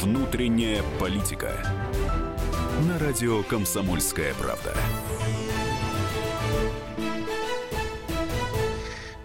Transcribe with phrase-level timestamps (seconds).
[0.00, 1.52] Внутренняя политика.
[2.88, 4.74] На радио Комсомольская правда.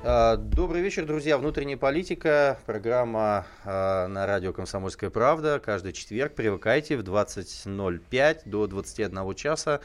[0.04, 1.38] А, добрый вечер, друзья.
[1.38, 2.59] Внутренняя политика.
[2.66, 5.61] Программа а, на радио «Комсомольская правда».
[5.63, 6.36] Каждый четверг.
[6.36, 9.79] Привыкайте в 20.05 до 21 часа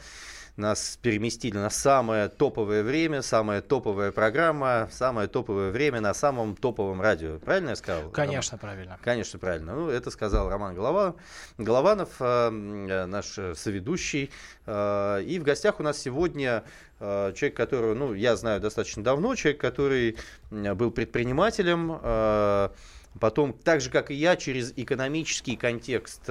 [0.57, 7.01] нас переместили на самое топовое время, самая топовая программа, самое топовое время на самом топовом
[7.01, 7.39] радио.
[7.39, 8.09] Правильно я сказал?
[8.11, 8.75] Конечно, Роман?
[8.75, 8.99] правильно.
[9.03, 9.75] Конечно, правильно.
[9.75, 11.15] Ну, это сказал Роман Голова,
[11.57, 14.31] Голованов, э, наш соведущий.
[14.65, 16.63] Э, и в гостях у нас сегодня
[16.99, 20.17] э, человек, которого, ну, я знаю достаточно давно, человек, который
[20.51, 21.99] был предпринимателем,
[23.19, 26.29] потом, так же, как и я, через экономический контекст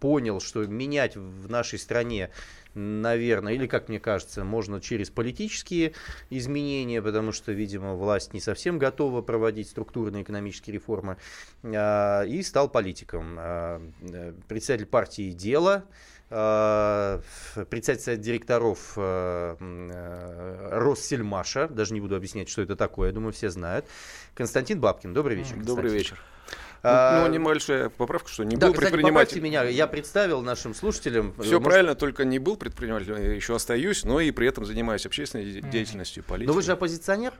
[0.00, 2.30] понял, что менять в нашей стране
[2.78, 5.92] наверное, или, как мне кажется, можно через политические
[6.30, 11.16] изменения, потому что, видимо, власть не совсем готова проводить структурные экономические реформы,
[11.62, 13.36] а, и стал политиком.
[13.38, 13.82] А,
[14.48, 15.84] председатель партии «Дело»,
[16.30, 17.20] а,
[17.70, 18.96] председатель совета директоров
[20.70, 23.86] Россельмаша, даже не буду объяснять, что это такое, я думаю, все знают.
[24.34, 25.56] Константин Бабкин, добрый вечер.
[25.56, 26.22] Добрый вечер.
[26.82, 29.44] А, ну, небольшая поправка, что не да, был кстати, предпринимателем.
[29.44, 31.32] меня, я представил нашим слушателям.
[31.34, 31.64] Все может...
[31.64, 36.22] правильно, только не был предпринимателем, я еще остаюсь, но и при этом занимаюсь общественной деятельностью,
[36.22, 36.48] политикой.
[36.48, 37.32] Но вы же оппозиционер?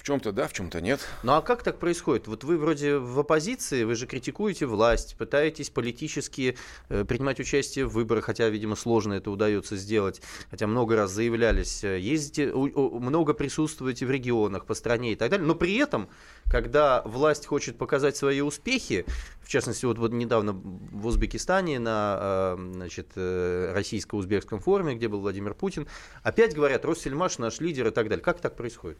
[0.00, 0.98] В чем-то да, в чем-то нет.
[1.22, 2.26] Ну а как так происходит?
[2.26, 6.56] Вот вы вроде в оппозиции, вы же критикуете власть, пытаетесь политически
[6.88, 11.84] э, принимать участие в выборах, хотя, видимо, сложно это удается сделать, хотя много раз заявлялись,
[11.84, 15.76] э, ездите, у, у, много присутствуете в регионах, по стране и так далее, но при
[15.76, 16.08] этом,
[16.50, 19.04] когда власть хочет показать свои успехи,
[19.42, 25.52] в частности, вот, вот недавно в Узбекистане на э, э, российско-узбекском форуме, где был Владимир
[25.52, 25.86] Путин,
[26.22, 28.24] опять говорят, Россельмаш наш лидер и так далее.
[28.24, 28.96] Как так происходит?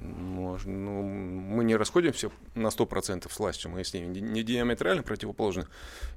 [0.00, 5.66] Ну, мы не расходимся на 100% с властью, мы с ними не диаметрально противоположны.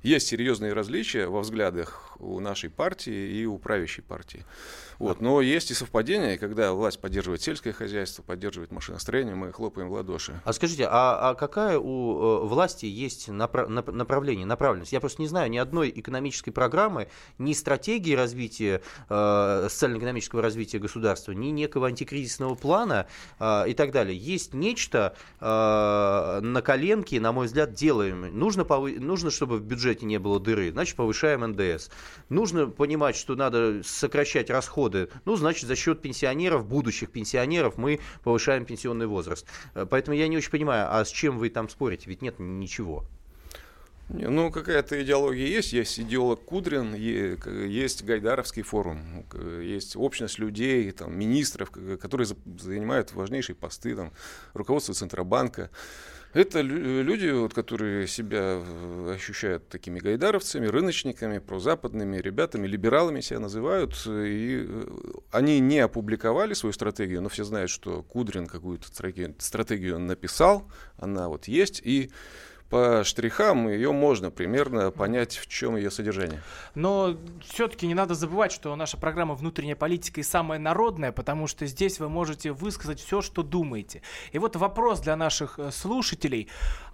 [0.04, 4.46] Есть серьезные различия во взглядах у нашей партии и у правящей партии.
[5.00, 5.22] Вот.
[5.22, 10.42] Но есть и совпадения, когда власть поддерживает сельское хозяйство, поддерживает машиностроение, мы хлопаем в ладоши.
[10.44, 14.92] А скажите, а, а какая у э, власти есть направ, направление, направленность?
[14.92, 17.08] Я просто не знаю ни одной экономической программы,
[17.38, 23.08] ни стратегии развития, э, социально-экономического развития государства, ни некого антикризисного плана
[23.40, 24.18] э, и так далее.
[24.18, 28.38] Есть нечто э, на коленке, на мой взгляд, делаем.
[28.38, 29.00] Нужно, повы...
[29.00, 31.90] Нужно, чтобы в бюджете не было дыры, значит, повышаем НДС.
[32.28, 35.10] Нужно понимать, что надо сокращать расходы доходы.
[35.26, 39.46] Ну, значит, за счет пенсионеров, будущих пенсионеров, мы повышаем пенсионный возраст.
[39.74, 42.10] Э, поэтому я не очень понимаю, а с чем вы там спорите?
[42.10, 43.06] Ведь нет ничего.
[44.10, 45.72] Ну, какая-то идеология есть.
[45.72, 49.24] Есть идеолог Кудрин, есть Гайдаровский форум,
[49.62, 51.70] есть общность людей, там, министров,
[52.02, 52.28] которые
[52.60, 54.12] занимают важнейшие посты, там,
[54.54, 55.70] руководство Центробанка.
[56.32, 63.96] Это люди, вот, которые себя э, ощущают такими гайдаровцами, рыночниками, прозападными ребятами, либералами себя называют.
[64.06, 64.86] И э,
[65.32, 68.88] они не опубликовали свою стратегию, но все знают, что Кудрин какую-то
[69.40, 71.82] стратегию написал, она вот есть.
[71.84, 72.12] И
[72.70, 76.42] по штрихам ее можно примерно понять, в чем ее содержание.
[76.76, 81.66] Но все-таки не надо забывать, что наша программа «Внутренняя политика» и самая народная, потому что
[81.66, 84.04] здесь вы можете высказать все, что думаете.
[84.32, 86.48] И вот вопрос для наших э, слушателей.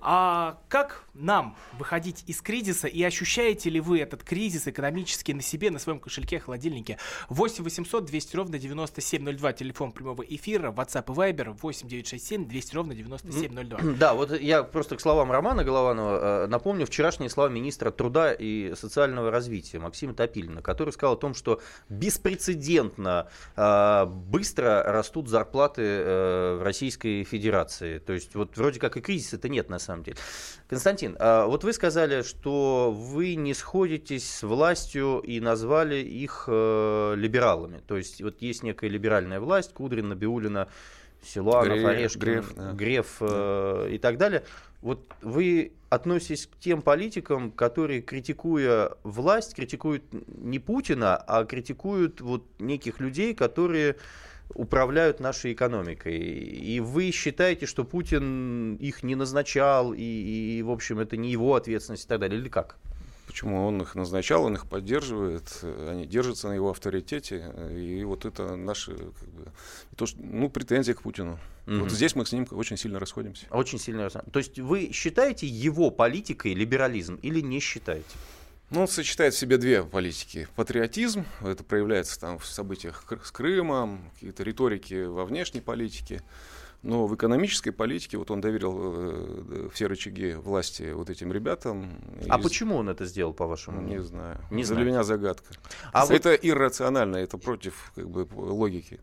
[0.08, 5.72] А как нам выходить из кризиса и ощущаете ли вы этот кризис экономически на себе,
[5.72, 7.00] на своем кошельке, холодильнике?
[7.30, 12.96] 8 800 200 ровно 9702, телефон прямого эфира, WhatsApp и Viber 8 967 200 ровно
[12.96, 13.80] 9702.
[13.98, 18.74] Да, вот я просто к словам Романа Голованова э, напомню вчерашние слова министра труда и
[18.76, 23.28] социального развития Максима Топилина, который сказал о том, что беспрецедентно
[23.58, 28.00] э, быстро растут зарплаты э, в Российской Федерации.
[28.00, 30.18] То есть вот вроде как и кризиса-то нет на самом деле.
[30.70, 37.82] Константин, вот вы сказали, что вы не сходитесь с властью и назвали их либералами.
[37.88, 40.68] То есть вот есть некая либеральная власть, Кудрин, Набиулина,
[41.26, 42.72] Силуанов, Греф, Орешкин, Греф, да.
[42.74, 44.44] Греф э, и так далее.
[44.86, 52.46] Вот вы относитесь к тем политикам, которые, критикуя власть, критикуют не Путина, а критикуют вот
[52.60, 53.96] неких людей, которые
[54.54, 56.20] управляют нашей экономикой.
[56.20, 60.04] И вы считаете, что Путин их не назначал, и,
[60.60, 62.78] и в общем, это не его ответственность и так далее, или как?
[63.28, 68.56] Почему он их назначал, он их поддерживает, они держатся на его авторитете, и вот это
[68.56, 69.52] наши как бы,
[69.96, 71.40] то, что, ну, претензии к Путину.
[71.68, 71.78] Угу.
[71.78, 73.48] Вот здесь мы с ним очень сильно расходимся.
[73.50, 74.32] Очень сильно расходимся.
[74.32, 78.16] То есть вы считаете его политикой либерализм или не считаете?
[78.72, 80.48] Ну, он сочетает в себе две политики.
[80.56, 86.22] Патриотизм, это проявляется там в событиях с Крымом, какие-то риторики во внешней политике.
[86.86, 92.00] Но в экономической политике вот он доверил э, все рычаги власти вот этим ребятам.
[92.30, 92.44] А из...
[92.44, 93.82] почему он это сделал, по-вашему?
[93.82, 94.38] Не знаю.
[94.52, 94.86] Не Для знаю.
[94.86, 95.48] меня загадка.
[95.92, 96.40] А это вот...
[96.44, 99.00] иррационально, это против как бы, логики.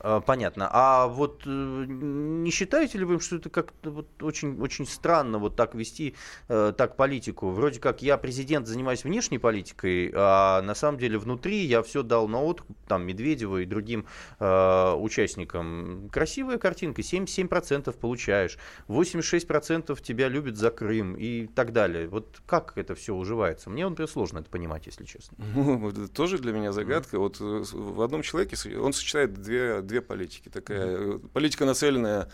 [0.00, 0.68] А, понятно.
[0.70, 5.56] А вот э, не считаете ли вы, что это как-то вот очень, очень странно вот
[5.56, 6.14] так вести
[6.48, 7.50] э, так политику?
[7.50, 12.28] Вроде как я президент, занимаюсь внешней политикой, а на самом деле внутри я все дал
[12.28, 14.06] на откуп там Медведеву и другим
[14.38, 16.08] э, участникам.
[16.10, 18.58] Красивая картинка, 77% получаешь,
[18.88, 22.08] 86% тебя любят за Крым и так далее.
[22.08, 23.70] Вот как это все уживается?
[23.70, 25.36] Мне, например, сложно это понимать, если честно.
[25.54, 27.18] Ну, это тоже для меня загадка.
[27.18, 30.48] Вот э, в одном человеке он сочетает две две политики.
[30.48, 31.28] Такая mm-hmm.
[31.28, 32.28] политика, нацеленная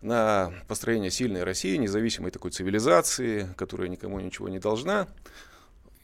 [0.00, 5.08] на построение сильной России, независимой такой цивилизации, которая никому ничего не должна.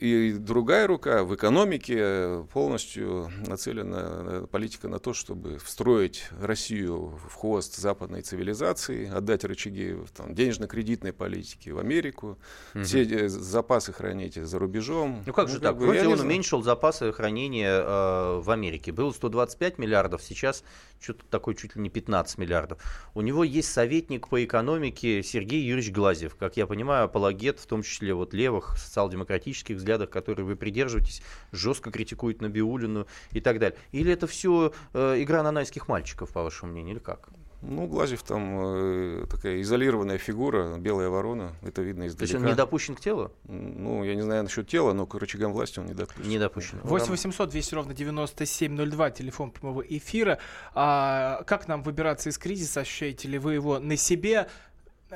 [0.04, 7.76] И другая рука в экономике полностью нацелена политика на то, чтобы встроить Россию в хвост
[7.76, 12.36] западной цивилизации, отдать рычаги там, денежно-кредитной политики в Америку,
[12.74, 12.84] угу.
[12.84, 15.22] все запасы хранить за рубежом.
[15.24, 15.78] Ну как же ну, так?
[15.78, 18.92] Бы, Вроде он уменьшил запасы хранения э, в Америке.
[18.92, 20.64] Было 125 миллиардов, сейчас
[21.00, 22.78] что-то такое чуть ли не 15 миллиардов.
[23.14, 27.82] У него есть советник по экономике Сергей Юрьевич Глазев, как я понимаю, апологет, в том
[27.82, 33.79] числе вот левых социал-демократических взглядах, которые вы придерживаетесь, жестко критикует Набиулину и так далее.
[33.93, 37.29] Или это все э, игра нанайских мальчиков, по вашему мнению, или как?
[37.67, 42.19] Ну, Глазев там э, такая изолированная фигура, белая ворона, это видно издалека.
[42.19, 43.32] То есть он не допущен к телу?
[43.44, 46.29] Ну, я не знаю насчет тела, но к рычагам власти он не допущен.
[46.29, 46.81] Не допущен.
[46.82, 50.38] 8 800 200 ровно 9702, телефон прямого эфира.
[50.75, 52.81] А, как нам выбираться из кризиса?
[52.81, 54.49] Ощущаете ли вы его на себе?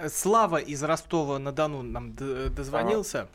[0.08, 3.28] Слава из Ростова-на-Дону нам дозвонился.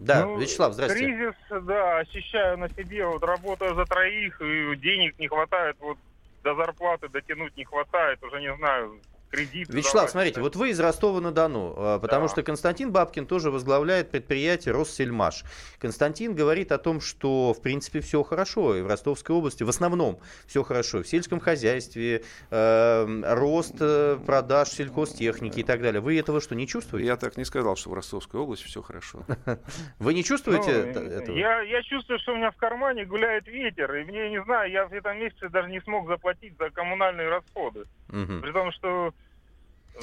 [0.00, 1.06] Да, ну, Вячеслав, здравствуйте.
[1.06, 1.34] Кризис,
[1.64, 3.04] да, ощущаю на себе.
[3.04, 5.76] Вот работаю за троих, и денег не хватает.
[5.80, 5.98] Вот
[6.44, 9.00] до зарплаты дотянуть не хватает, уже не знаю,
[9.30, 9.68] кредит.
[9.68, 10.10] Вячеслав, давать.
[10.10, 12.32] смотрите, вот вы из Ростова-на-Дону, а, потому да.
[12.32, 15.44] что Константин Бабкин тоже возглавляет предприятие Россельмаш.
[15.78, 20.18] Константин говорит о том, что в принципе все хорошо, и в Ростовской области в основном
[20.46, 21.02] все хорошо.
[21.02, 26.00] В сельском хозяйстве, э, рост э, продаж сельхозтехники и так далее.
[26.00, 27.06] Вы этого что, не чувствуете?
[27.06, 29.24] Я так не сказал, что в Ростовской области все хорошо.
[29.98, 31.36] Вы не чувствуете ну, этого?
[31.36, 34.86] Я, я чувствую, что у меня в кармане гуляет ветер, и мне, не знаю, я
[34.86, 37.86] в этом месяце даже не смог заплатить за коммунальные расходы.
[38.10, 38.40] Угу.
[38.42, 39.12] При том, что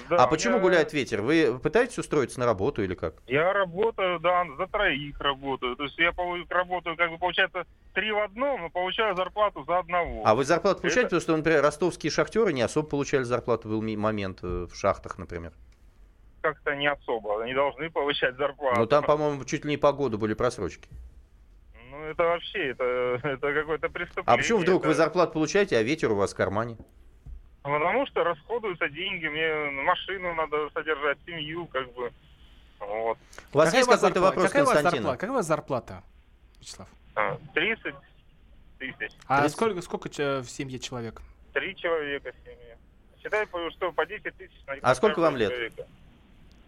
[0.09, 0.62] да, а почему я...
[0.62, 1.21] гуляет ветер?
[1.21, 3.15] Вы пытаетесь устроиться на работу или как?
[3.27, 5.75] Я работаю, да, за троих работаю.
[5.75, 6.12] То есть я
[6.50, 10.24] работаю, как бы, получается, три в одном, но получаю зарплату за одного.
[10.25, 11.15] А вы зарплату получаете, Это...
[11.15, 15.53] потому что, например, ростовские шахтеры не особо получали зарплату, был момент э, в шахтах, например?
[16.41, 18.80] Как-то не особо, они должны получать зарплату.
[18.80, 20.88] Ну там, по-моему, чуть ли не по году были просрочки.
[21.89, 22.83] Ну это вообще, это,
[23.24, 24.33] это какое-то преступление.
[24.33, 24.89] А почему вдруг это...
[24.89, 26.77] вы зарплату получаете, а ветер у вас в кармане?
[27.65, 32.13] Потому что расходуются деньги, мне машину надо содержать, семью, как бы.
[32.79, 33.17] Вот.
[33.53, 35.03] У вас какая есть какой-то вопрос, какая Константин?
[35.03, 36.03] Какая у вас зарплата,
[36.59, 36.88] Вячеслав?
[37.56, 37.97] 30 а,
[38.77, 39.12] тысяч.
[39.27, 39.51] А 30...
[39.51, 41.23] сколько, сколько в семье человек?
[41.53, 42.77] Три человека в семье.
[43.23, 45.50] Считай, что по 10 тысяч на А сколько вам лет?
[45.50, 45.88] Человека.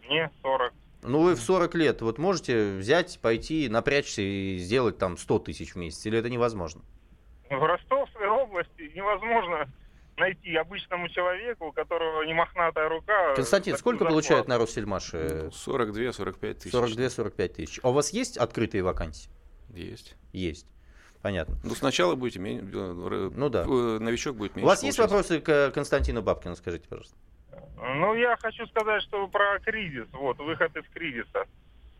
[0.07, 0.73] Мне 40.
[1.03, 5.75] Ну, вы в 40 лет вот можете взять, пойти, напрячься и сделать там 100 тысяч
[5.75, 6.03] в месяц?
[6.07, 6.81] Или это невозможно?
[7.51, 9.67] В Ростовской области невозможно
[10.17, 13.35] найти обычному человеку, у которого не мохнатая рука.
[13.35, 14.13] Константин, сколько зарплату.
[14.13, 15.49] получает на Россельмаше?
[15.51, 16.73] 42-45 тысяч.
[16.73, 17.79] 42-45 тысяч.
[17.83, 19.29] А у вас есть открытые вакансии?
[19.69, 20.15] Есть.
[20.33, 20.67] Есть.
[21.21, 21.55] Понятно.
[21.63, 23.63] Ну, сначала будете меньше, э, ну, да.
[23.63, 24.65] Э, новичок будет меньше.
[24.65, 27.15] У вас есть вопросы к Константину Бабкину, скажите, пожалуйста?
[27.75, 31.45] Ну, я хочу сказать, что про кризис, вот, выход из кризиса.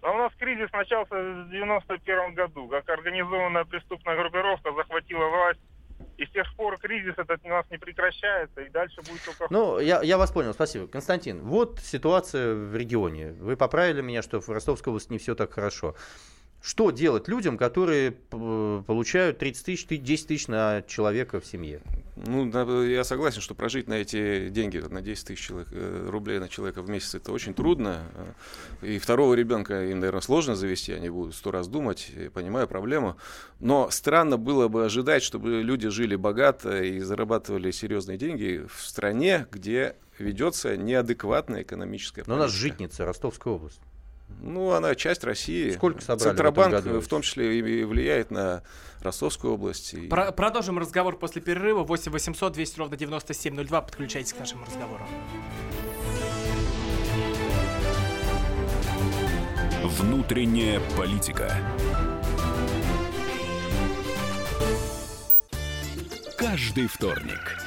[0.01, 5.60] А у нас кризис начался в 91 году, как организованная преступная группировка захватила власть
[6.18, 9.48] и с тех пор кризис этот у нас не прекращается, и дальше будет только...
[9.50, 10.88] Ну, я, я вас понял, спасибо.
[10.88, 13.32] Константин, вот ситуация в регионе.
[13.34, 15.96] Вы поправили меня, что в Ростовской области не все так хорошо.
[16.62, 21.82] Что делать людям, которые получают 30 тысяч, 10 тысяч на человека в семье?
[22.26, 26.82] Ну, я согласен, что прожить на эти деньги, на 10 тысяч э, рублей на человека
[26.82, 28.04] в месяц, это очень трудно.
[28.82, 33.18] И второго ребенка им, наверное, сложно завести, они будут сто раз думать, понимаю проблему.
[33.60, 39.46] Но странно было бы ожидать, чтобы люди жили богато и зарабатывали серьезные деньги в стране,
[39.52, 42.32] где ведется неадекватная экономическая политика.
[42.32, 43.80] Но у нас житница, Ростовская область.
[44.41, 45.72] Ну, она часть России.
[45.72, 47.06] Сколько собрали Центробанк в, этом году?
[47.06, 48.63] в том числе и влияет на
[49.01, 49.94] Ростовскую область.
[49.94, 50.08] И...
[50.08, 51.84] Про продолжим разговор после перерыва.
[51.84, 53.82] 8 800 200 ровно 9702.
[53.82, 55.06] Подключайтесь к нашему разговору.
[59.84, 61.51] Внутренняя политика.
[66.38, 67.67] Каждый вторник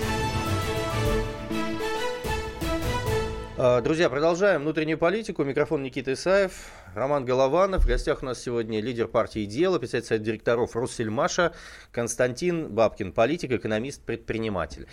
[3.83, 5.43] Друзья, продолжаем внутреннюю политику.
[5.43, 7.83] Микрофон Никита Исаев, Роман Голованов.
[7.83, 11.53] В гостях у нас сегодня лидер партии «Дело», председатель совета директоров Россельмаша
[11.91, 14.87] Константин Бабкин, политик, экономист, предприниматель.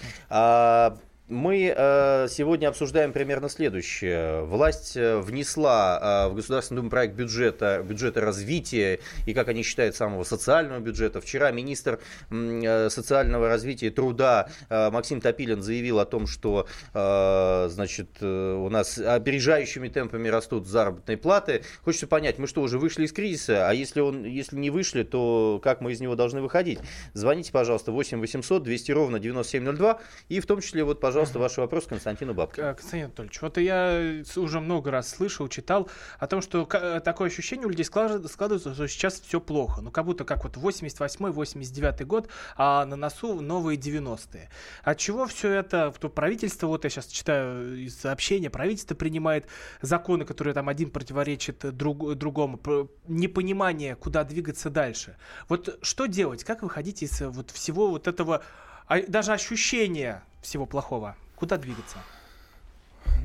[1.28, 4.44] Мы э, сегодня обсуждаем примерно следующее.
[4.44, 9.94] Власть э, внесла э, в Государственную Думу проект бюджета, бюджета развития и, как они считают,
[9.94, 11.20] самого социального бюджета.
[11.20, 11.98] Вчера министр
[12.30, 20.28] социального развития и труда Максим Топилин заявил о том, что значит, у нас опережающими темпами
[20.28, 21.62] растут заработные платы.
[21.82, 23.68] Хочется понять, мы что, уже вышли из кризиса?
[23.68, 26.78] А если, он, если не вышли, то как мы из него должны выходить?
[27.12, 31.86] Звоните, пожалуйста, 8 800 200 ровно 9702 и в том числе, вот, пожалуйста, ваш вопрос
[31.86, 32.66] Константину Бабкину.
[32.68, 37.28] Э, Константин Анатольевич, вот я уже много раз слышал, читал о том, что ка- такое
[37.28, 39.80] ощущение у людей склад- складывается, что сейчас все плохо.
[39.80, 44.48] Ну, как будто как вот 88-89 год, а на носу новые 90-е.
[44.82, 45.92] От чего все это?
[45.98, 49.46] То правительство, вот я сейчас читаю из сообщения, правительство принимает
[49.82, 52.60] законы, которые там один противоречит друг- другому.
[53.06, 55.16] Непонимание, куда двигаться дальше.
[55.48, 56.44] Вот что делать?
[56.44, 58.42] Как выходить из э, вот всего вот этого,
[58.86, 61.16] а, даже ощущения всего плохого?
[61.36, 61.98] Куда двигаться?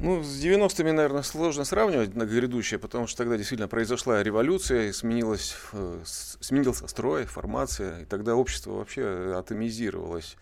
[0.02, 5.56] Ну, с 90-ми, наверное, сложно сравнивать на грядущее, потому что тогда действительно произошла революция, сменилась,
[5.74, 10.36] э, сменился строй, формация, и тогда общество вообще атомизировалось.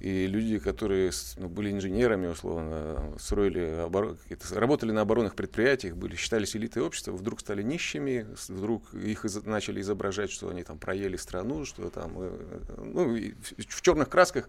[0.00, 3.88] И люди, которые ну, были инженерами, условно, строили,
[4.22, 9.42] какие-то- работали на оборонных предприятиях, были, считались элитой общества, вдруг стали нищими, вдруг их из-
[9.44, 14.08] начали изображать, что они там проели страну, что там, э, ну, и в, в черных
[14.08, 14.48] красках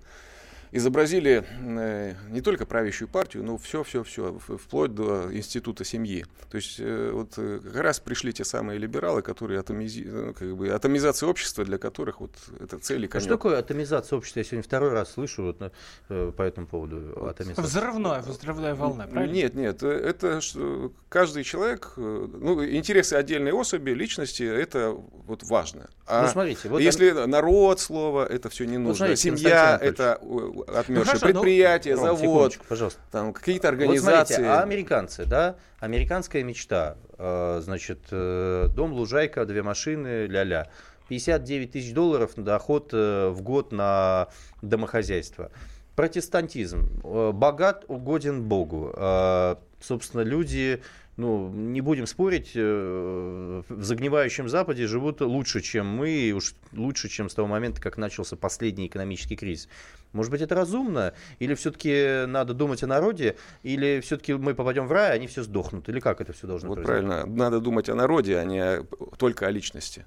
[0.72, 6.26] изобразили э, не только правящую партию, но все-все-все, вплоть до института семьи.
[6.52, 10.04] То есть э, вот э, как раз пришли те самые либералы, которые атомизи...
[10.04, 14.18] ну, как бы, атомизация общества, для которых вот это цель и А что такое атомизация
[14.18, 14.40] общества?
[14.40, 17.64] Я сегодня второй раз слышу вот, на- по этому поводу атомизация.
[17.64, 19.34] Взрывная, взрывная волна, правильно?
[19.34, 25.90] Нет, нет, это что каждый человек, ну, интересы отдельной особи, личности, это вот важно.
[26.06, 28.96] А Ну, смотрите, вот если народ, слово, это все не Ну, нужно.
[29.08, 30.20] смотрите, Семья, это
[30.68, 33.00] хорошо, ну, предприятие, Ром, завод, пожалуйста.
[33.12, 34.34] там какие-то Вот организации.
[34.36, 40.68] смотрите, а американцы, да, американская мечта, э, значит, э, дом, лужайка, две машины, ля-ля.
[41.10, 44.28] 59 тысяч долларов на доход э, в год на
[44.62, 45.52] домохозяйство.
[45.96, 47.02] Протестантизм.
[47.04, 48.94] Э, Богат, угоден Богу.
[48.96, 50.82] Э, Собственно, люди,
[51.20, 57.10] ну, не будем спорить, э, в загнивающем Западе живут лучше, чем мы, и уж лучше,
[57.10, 59.68] чем с того момента, как начался последний экономический кризис.
[60.14, 61.14] Может быть, это разумно?
[61.40, 63.36] Или все-таки надо думать о народе?
[63.64, 65.90] Или все-таки мы попадем в рай, а они все сдохнут?
[65.90, 67.06] Или как это все должно Вот произойти?
[67.06, 68.86] правильно, надо думать о народе, а не
[69.18, 70.06] только о личности.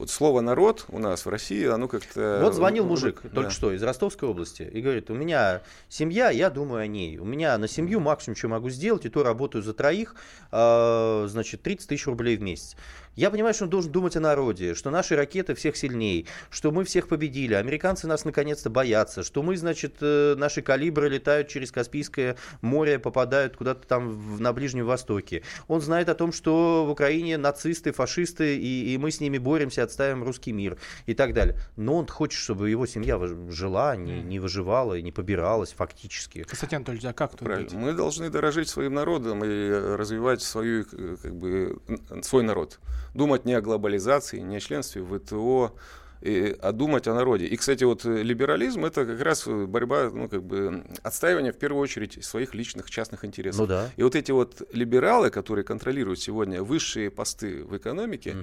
[0.00, 2.40] Вот слово народ у нас в России, оно как-то.
[2.42, 3.28] Вот звонил мужик да.
[3.28, 7.18] только что из Ростовской области и говорит, у меня семья, я думаю о ней.
[7.18, 10.14] У меня на семью максимум, что могу сделать, и то работаю за троих,
[10.52, 12.76] э, значит, 30 тысяч рублей в месяц.
[13.16, 16.84] Я понимаю, что он должен думать о народе, что наши ракеты всех сильнее, что мы
[16.84, 22.36] всех победили, американцы нас наконец-то боятся, что мы, значит, э, наши калибры летают через Каспийское
[22.62, 25.42] море, попадают куда-то там в- на Ближнем Востоке.
[25.68, 29.82] Он знает о том, что в Украине нацисты, фашисты, и, и мы с ними боремся,
[29.82, 30.76] отставим русский мир
[31.06, 31.56] и так далее.
[31.76, 33.18] Но он хочет, чтобы его семья
[33.50, 36.44] жила, не, не выживала и не побиралась фактически.
[36.44, 37.78] Константин Анатольевич, а как тут Правильно.
[37.78, 41.78] Мы должны дорожить своим народом и э, развивать свою, э, как бы,
[42.22, 42.78] свой народ.
[43.14, 45.74] Думать не о глобализации, не о членстве в ВТО,
[46.20, 47.46] и- а думать о народе.
[47.46, 51.58] И, кстати, вот э, либерализм это как раз э, борьба, ну, как бы отстаивание в
[51.58, 53.60] первую очередь своих личных частных интересов.
[53.60, 53.90] Ну да.
[53.96, 58.36] И вот эти вот либералы, которые контролируют сегодня высшие посты в экономике,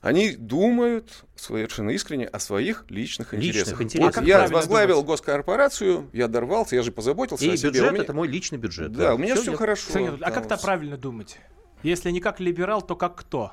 [0.00, 3.48] Они думают совершенно искренне о своих личных, Личных
[3.82, 3.82] интересах.
[3.82, 4.14] интересах.
[4.16, 5.08] Вот А я возглавил думать?
[5.08, 7.70] госкорпорацию, я дорвался, я же позаботился И о себе.
[7.70, 8.92] бюджет меня- это мой личный бюджет.
[8.92, 9.86] Да, у меня Всё, все я- хорошо.
[9.88, 11.38] Кстати, а как-то правильно думать?
[11.82, 13.52] Если не как либерал, то как кто?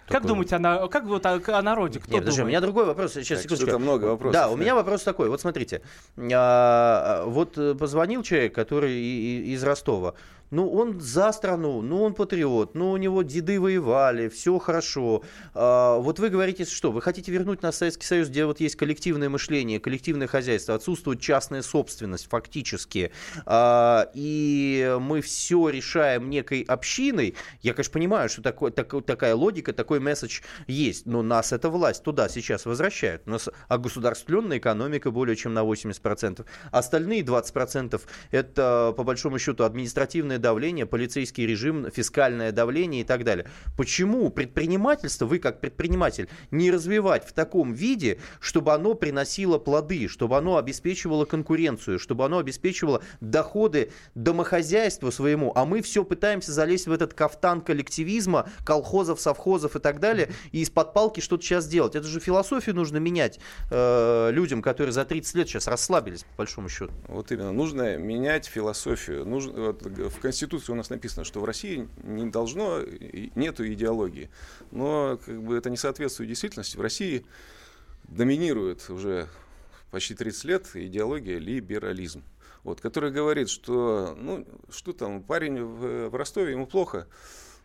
[0.07, 0.27] Как такое.
[0.29, 1.99] думаете о, на- как вот о, о народе?
[1.99, 3.13] Кто Нет, подожди, у меня другой вопрос.
[3.13, 3.79] Сейчас, Так, секундочку.
[3.79, 5.29] много вопросов, Да, у меня вопрос такой.
[5.29, 5.81] Вот смотрите.
[6.33, 10.13] а, Вот э, позвонил человек, который из Ростова.
[10.53, 15.23] Ну, он за страну, ну, он патриот, ну, у него деды воевали, все хорошо.
[15.53, 18.75] А, Вот вы говорите, что вы хотите вернуть нас в Советский Союз, где вот есть
[18.75, 23.11] коллективное мышление, коллективное хозяйство, отсутствует частная собственность фактически,
[23.45, 27.35] А, и мы все решаем некой общиной.
[27.61, 32.03] Я, конечно, понимаю, что такой, такой- такая логика, такой месседж есть, но нас эта власть
[32.03, 33.23] туда сейчас возвращает.
[33.25, 36.45] У нас огосударствленная экономика более чем на 80%.
[36.71, 43.47] Остальные 20% это, по большому счету, административное давление, полицейский режим, фискальное давление и так далее.
[43.77, 50.37] Почему предпринимательство, вы как предприниматель, не развивать в таком виде, чтобы оно приносило плоды, чтобы
[50.37, 56.91] оно обеспечивало конкуренцию, чтобы оно обеспечивало доходы домохозяйству своему, а мы все пытаемся залезть в
[56.91, 61.95] этот кафтан коллективизма, колхозов, совхозов и так далее, и из-под палки что-то сейчас делать.
[61.95, 66.69] Это же философию нужно менять э, людям, которые за 30 лет сейчас расслабились, по большому
[66.69, 66.93] счету.
[67.07, 67.51] Вот именно.
[67.51, 69.25] Нужно менять философию.
[69.25, 72.79] Нужно, вот, в Конституции у нас написано, что в России не должно,
[73.35, 74.29] нету идеологии.
[74.71, 76.77] Но как бы это не соответствует действительности.
[76.77, 77.25] В России
[78.03, 79.27] доминирует уже
[79.91, 82.23] почти 30 лет идеология либерализм.
[82.63, 87.07] Вот, который говорит, что, ну, что там, парень в, в Ростове, ему плохо,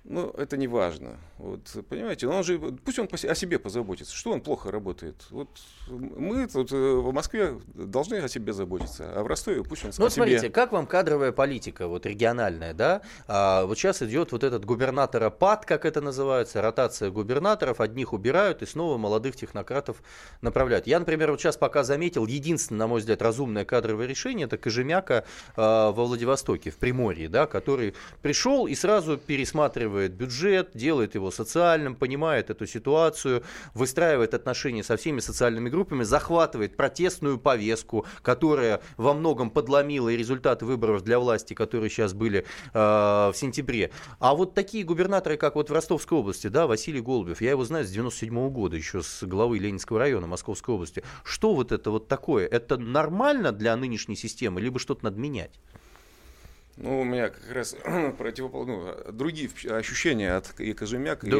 [0.08, 1.16] ну, это не важно.
[1.38, 4.14] Вот, понимаете, он же, пусть он о себе позаботится.
[4.14, 5.16] Что он плохо работает?
[5.30, 5.48] Вот
[5.88, 10.08] мы тут э, в Москве должны о себе заботиться, а в Ростове пусть он Ну,
[10.08, 10.50] смотрите, себе.
[10.50, 13.02] как вам кадровая политика, вот региональная, да?
[13.26, 18.66] А, вот сейчас идет вот этот губернаторопад, как это называется, ротация губернаторов, одних убирают и
[18.66, 19.96] снова молодых технократов
[20.40, 20.86] направляют.
[20.86, 25.24] Я, например, вот сейчас пока заметил, единственное, на мой взгляд, разумное кадровое решение, это Кожемяка
[25.56, 31.94] а, во Владивостоке, в Приморье, да, который пришел и сразу пересматривает бюджет, делает его социальным,
[31.96, 33.42] понимает эту ситуацию,
[33.74, 40.64] выстраивает отношения со всеми социальными группами, захватывает протестную повестку, которая во многом подломила и результаты
[40.64, 43.90] выборов для власти, которые сейчас были э, в сентябре.
[44.18, 47.84] А вот такие губернаторы, как вот в Ростовской области, да, Василий Голубев, я его знаю
[47.84, 51.02] с 97 года, еще с главы Ленинского района Московской области.
[51.24, 52.46] Что вот это вот такое?
[52.46, 55.58] Это нормально для нынешней системы, либо что-то надо менять?
[56.76, 57.74] Ну, у меня как раз
[58.18, 60.74] противоположные, ну, другие вп- ощущения от и и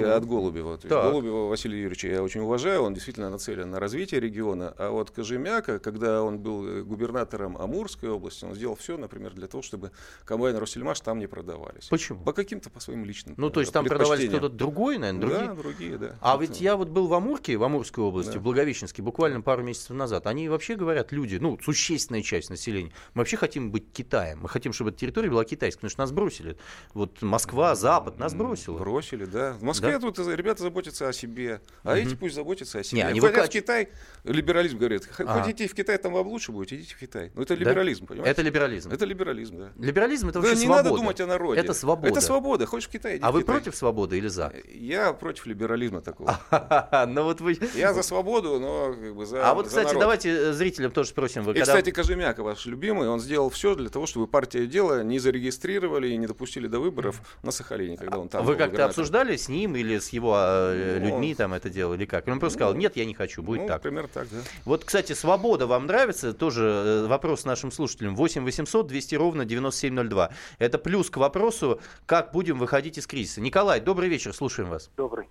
[0.00, 0.16] Да.
[0.16, 0.78] от Голубева.
[0.78, 1.10] То есть.
[1.10, 4.74] Голубева Василия Юрьевича я очень уважаю, он действительно нацелен на развитие региона.
[4.78, 9.46] А вот Кожемяка, когда он был э, губернатором Амурской области, он сделал все, например, для
[9.46, 9.90] того, чтобы
[10.24, 11.88] комбайн Россельмаш там не продавались.
[11.88, 12.22] Почему?
[12.24, 15.48] По каким-то по своим личным Ну, то э, есть там продавались кто-то другой, наверное, другие?
[15.48, 16.16] Да, другие, да.
[16.20, 18.38] А ведь я вот был в Амурке, в Амурской области, Да.
[18.38, 20.26] в Благовещенске, буквально пару месяцев назад.
[20.26, 24.40] Они вообще говорят, люди, ну, существенная часть населения, мы вообще хотим быть Китаем.
[24.40, 26.56] Мы хотим, чтобы эта территория была китайской, потому что нас бросили.
[26.94, 28.78] Вот Москва, Запад нас бросила.
[28.78, 29.52] Бросили, да.
[29.54, 30.10] В Москве Да?
[30.10, 33.04] тут ребята заботятся о себе, а эти пусть заботятся о себе.
[33.04, 33.88] они Хотят выкач- в Китай,
[34.24, 37.30] либерализм говорит, хотите в Китай, там вам лучше будет, идите в Китай.
[37.34, 37.60] Ну это Да?
[37.60, 38.30] либерализм, понимаете?
[38.30, 38.90] Это либерализм.
[38.90, 39.72] Это либерализм, да.
[39.78, 40.84] Либерализм это Да, вообще не свобода.
[40.90, 41.60] надо думать о народе.
[41.60, 42.08] Это свобода.
[42.08, 42.66] Это свобода.
[42.66, 43.54] Хочешь в Китай, иди А в вы Китай.
[43.56, 44.52] против свободы или за?
[44.72, 46.38] Я против либерализма такого.
[47.08, 47.58] Ну вот вы...
[47.74, 51.48] Я за свободу, но как бы за А вот, кстати, давайте э, зрителям тоже спросим.
[51.50, 56.08] И, кстати, Кожемяка, ваш любимый, он сделал все для того, чтобы партия дела не зарегистрировали
[56.08, 59.76] и не допустили до выборов на Сахалине, когда он там Вы как-то обсуждали с ним
[59.76, 62.26] или с его э, Ну, людьми там это дело, или как?
[62.28, 63.82] Он просто сказал, нет, я не хочу, будет ну, так.
[63.82, 64.38] примерно так, да.
[64.64, 66.32] Вот, кстати, свобода вам нравится?
[66.32, 68.16] Тоже э, вопрос нашим слушателям.
[68.16, 70.30] 8 800 200 ровно 9702.
[70.58, 73.40] Это плюс к вопросу, как будем выходить из кризиса.
[73.40, 74.90] Николай, добрый вечер, слушаем вас.
[74.96, 75.28] Добрый.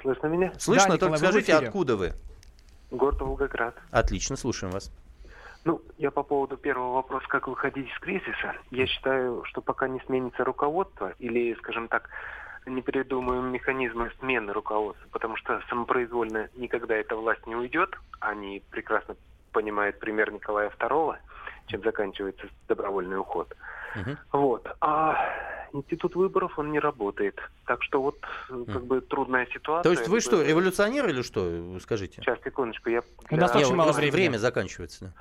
[0.00, 0.52] Слышно меня?
[0.58, 2.12] Слышно, Николай, только в скажите, откуда вы?
[2.90, 3.76] Город Волгоград.
[3.90, 4.90] Отлично, слушаем вас.
[5.64, 8.54] Ну, я по поводу первого вопроса, как выходить из кризиса.
[8.70, 12.08] Я считаю, что пока не сменится руководство или, скажем так,
[12.66, 17.94] не придумаем механизмы смены руководства, потому что самопроизвольно никогда эта власть не уйдет.
[18.20, 19.16] Они прекрасно
[19.52, 21.16] понимают пример Николая II,
[21.66, 23.54] чем заканчивается добровольный уход.
[23.96, 24.18] Мгм.
[24.32, 24.68] Вот.
[24.80, 25.16] А
[25.72, 27.38] институт выборов, он не работает.
[27.66, 28.18] Так что вот
[28.48, 29.82] как бы трудная ситуация.
[29.82, 31.78] То есть вы что, революционер или что?
[31.80, 32.22] Скажите.
[32.22, 32.88] Сейчас, секундочку.
[32.90, 34.14] Я У нас очень мало времени.
[34.14, 35.06] время заканчивается.
[35.06, 35.12] да.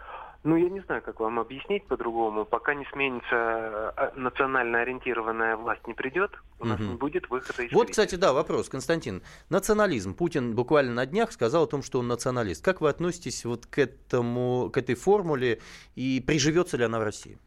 [0.43, 2.45] Ну, я не знаю, как вам объяснить по-другому.
[2.45, 6.89] Пока не сменится э, национально ориентированная власть не придет, у нас Мгм.
[6.91, 8.03] не будет выхода из Вот, кризиса.
[8.05, 9.21] кстати, да, вопрос, Константин.
[9.49, 10.13] Национализм.
[10.13, 12.63] Путин буквально на днях сказал о том, что он националист.
[12.63, 15.59] Как вы относитесь вот к этому, к этой формуле
[15.95, 17.37] и приживется ли она в России?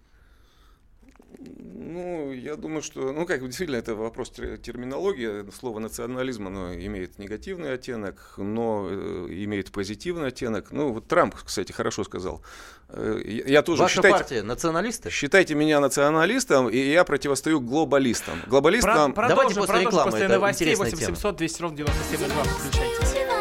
[1.38, 5.51] Ну, я думаю, что, ну, как действительно, это вопрос терминологии.
[5.51, 10.71] Слово национализм, оно имеет негативный оттенок, но э, имеет позитивный оттенок.
[10.71, 12.42] Ну, вот Трамп, кстати, хорошо сказал.
[12.88, 15.11] Э, я тоже Ваша считайте, партия националисты?
[15.11, 18.40] Считайте меня националистом, и я противостою глобалистам.
[18.47, 19.12] Глобалистам...
[19.12, 22.45] Про, Давайте продолжим, после продолжим рекламы, после новостей интересная 8700 200 ровно 9702.
[22.45, 23.32] Включайтесь.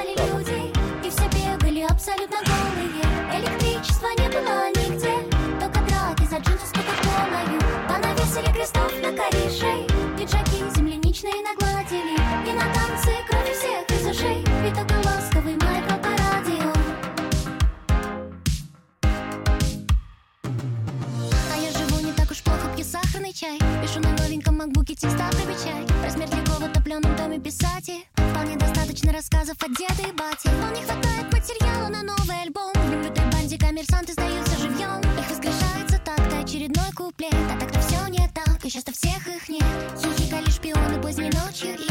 [23.42, 23.58] Чай.
[23.82, 29.12] Пишу на новеньком макбуке текста примечай Размер легкого в топленом доме писать и Вполне достаточно
[29.12, 32.72] рассказов от деда и бати не хватает материала на новый альбом.
[32.74, 35.02] В небрютой банде коммерсанты сдаются живьем.
[35.20, 37.34] Их воскрешается так-то очередной куплет.
[37.34, 39.64] А так-то все не так, и сейчас-то всех их нет.
[39.98, 41.91] Хихикали шпионы поздней ночью и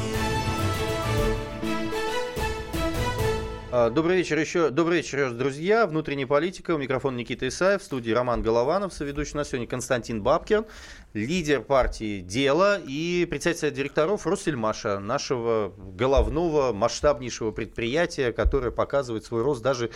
[3.71, 5.87] Добрый вечер еще, добрый вечер, друзья.
[5.87, 6.75] Внутренняя политика.
[6.75, 7.81] У микрофона Никита Исаев.
[7.81, 8.91] В студии Роман Голованов.
[8.91, 10.65] Соведущий нас сегодня Константин Бабкин.
[11.13, 19.63] Лидер партии «Дело» и председатель директоров Россельмаша, нашего головного, масштабнейшего предприятия, которое показывает свой рост
[19.63, 19.89] даже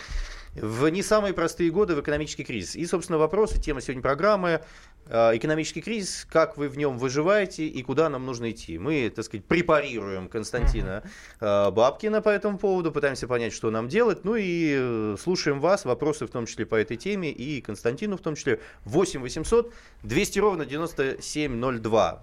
[0.60, 2.76] в не самые простые годы в экономический кризис.
[2.76, 4.62] И, собственно, вопрос и тема сегодня программы
[5.06, 6.26] э, «Экономический кризис.
[6.30, 11.02] Как вы в нем выживаете и куда нам нужно идти?» Мы, так сказать, препарируем Константина
[11.40, 14.24] э, Бабкина по этому поводу, пытаемся понять, что нам делать.
[14.24, 18.20] Ну и э, слушаем вас, вопросы в том числе по этой теме и Константину в
[18.20, 18.60] том числе.
[18.84, 22.22] 8 800 200 ровно 9702.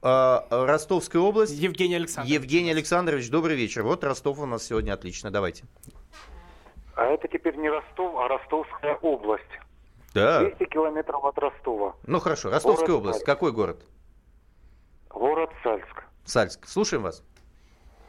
[0.00, 1.54] А, Ростовская область.
[1.54, 2.34] Евгений Александрович.
[2.34, 3.82] Евгений Александрович, добрый вечер.
[3.82, 5.30] Вот Ростов у нас сегодня отлично.
[5.30, 5.64] Давайте.
[6.98, 9.44] А это теперь не Ростов, а Ростовская область.
[10.14, 10.40] Да.
[10.40, 11.94] 200 километров от Ростова.
[12.04, 12.50] Ну хорошо.
[12.50, 13.18] Ростовская Город область.
[13.18, 13.26] Сальск.
[13.26, 13.86] Какой город?
[15.08, 16.02] Город Сальск.
[16.24, 16.66] Сальск.
[16.66, 17.22] Слушаем вас.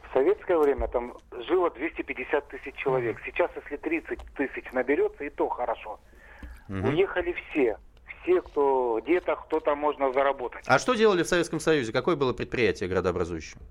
[0.10, 1.16] В советское время там
[1.48, 3.18] жило 250 тысяч человек.
[3.24, 6.00] Сейчас, если 30 тысяч наберется, и то хорошо.
[6.68, 7.78] Уехали все.
[8.24, 10.64] Все, кто где-то, кто там можно заработать.
[10.66, 11.94] А что делали в Советском Союзе?
[11.94, 13.62] Какое было предприятие градообразующее?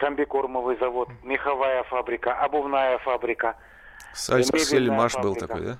[0.00, 3.56] Комбикормовый завод, меховая фабрика, обувная фабрика,
[4.14, 5.78] Сальск Мебельная Сельмаш был такой, да?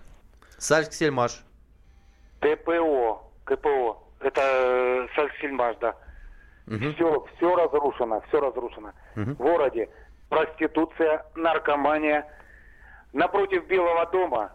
[0.58, 1.42] Сальск Сельмаш.
[2.40, 3.98] ТПО, КПО.
[4.20, 5.96] Это э, Сальсельмаш, да.
[6.66, 6.94] Мгм.
[6.94, 8.92] Все, все разрушено, все разрушено.
[9.16, 9.34] Мгм.
[9.34, 9.88] В городе
[10.28, 12.26] проституция, наркомания.
[13.14, 14.52] Напротив Белого дома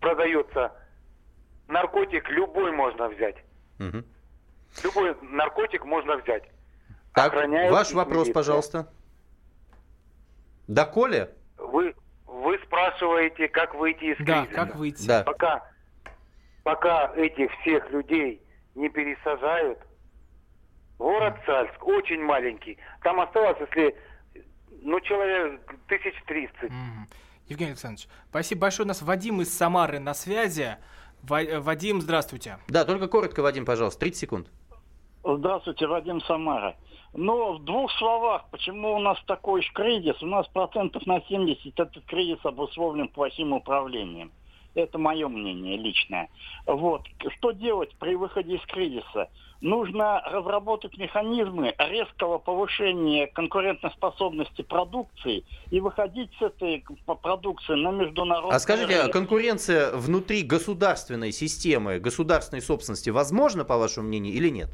[0.00, 0.72] продается
[1.68, 3.36] наркотик, любой можно взять.
[3.78, 4.04] Мгм.
[4.82, 6.42] Любой наркотик можно взять.
[7.14, 8.32] Так, ваш вопрос, милиция.
[8.34, 8.88] пожалуйста.
[10.66, 11.30] Доколе?
[11.58, 11.94] Вы,
[12.26, 14.54] вы спрашиваете, как выйти из Да, кризиса.
[14.54, 15.06] как выйти?
[15.06, 15.22] Да.
[15.24, 15.62] Пока,
[16.62, 18.42] пока этих всех людей
[18.74, 19.78] не пересажают,
[20.98, 22.78] город Сальск очень маленький.
[23.02, 23.94] Там осталось, если,
[24.82, 26.70] ну, человек тысяч тридцать.
[26.70, 27.08] Мгм.
[27.48, 28.86] Евгений Александрович, спасибо большое.
[28.86, 30.76] У нас Вадим из Самары на связи.
[31.22, 32.58] Ва- э, Вадим, здравствуйте.
[32.68, 34.48] Да, только коротко, Вадим, пожалуйста, 30 секунд.
[35.24, 36.76] Здравствуйте, Вадим Самара.
[37.14, 40.22] Но в двух словах, почему у нас такой кризис?
[40.22, 44.32] У нас процентов на 70 этот кризис обусловлен плохим управлением.
[44.74, 46.30] Это мое мнение личное.
[46.66, 47.02] Вот.
[47.36, 49.28] Что делать при выходе из кризиса?
[49.60, 56.82] Нужно разработать механизмы резкого повышения конкурентоспособности продукции и выходить с этой
[57.22, 59.12] продукции на международный А скажите, а рынок.
[59.12, 64.70] конкуренция внутри государственной системы, государственной собственности возможна, по вашему мнению, или нет?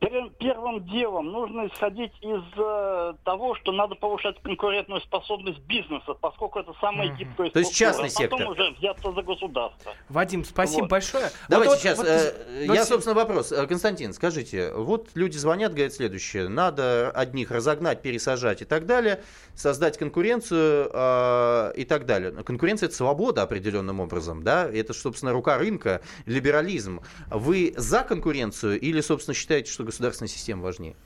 [0.00, 6.58] Пер- Первым делом нужно исходить из э, того, что надо повышать конкурентную способность бизнеса, поскольку
[6.58, 8.50] это самая гибкая То есть частный а потом сектор.
[8.50, 9.92] уже взяться за государство.
[10.08, 10.90] Вадим, спасибо Вот.
[10.90, 11.30] большое.
[11.48, 11.98] Давайте Вот- сейчас.
[11.98, 13.52] вот- э, вот я, собственно, вопрос.
[13.52, 19.22] Э, Константин, скажите, вот люди звонят, говорят следующее: надо одних разогнать, пересажать и так далее,
[19.54, 22.32] создать конкуренцию э, и так далее.
[22.44, 24.68] Конкуренция это свобода определенным образом, да?
[24.70, 27.00] Это, собственно, рука рынка, либерализм.
[27.30, 30.96] Вы за конкуренцию или, собственно, считаете, что государственная система важнее?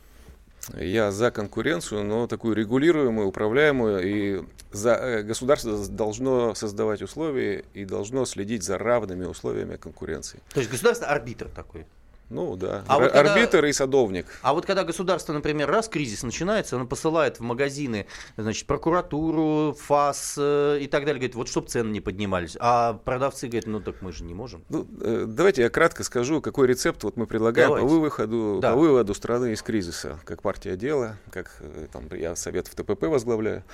[0.78, 4.00] Я за конкуренцию, но такую регулируемую, управляемую.
[4.04, 10.40] И за, э, государство должно создавать условия и должно следить за равными условиями конкуренции.
[10.54, 11.85] То есть государство арбитр такой.
[12.31, 14.27] Ну да, А Ар- вот когда- арбитр и садовник.
[14.43, 20.37] А вот когда государство, например, раз кризис начинается, оно посылает в магазины, значит, прокуратуру, ФАС
[20.38, 22.57] э, и так далее, говорит, вот чтобы цены не поднимались.
[22.61, 24.64] А продавцы говорят, ну так мы же не можем.
[24.69, 27.88] Ну, э, давайте я кратко скажу, какой рецепт вот мы предлагаем Давайте.
[27.88, 28.75] по выходу, Да.
[28.75, 33.03] по выводу страны из кризиса, как партия дела, как э, там, я Совет в ТПП
[33.09, 33.64] возглавляю.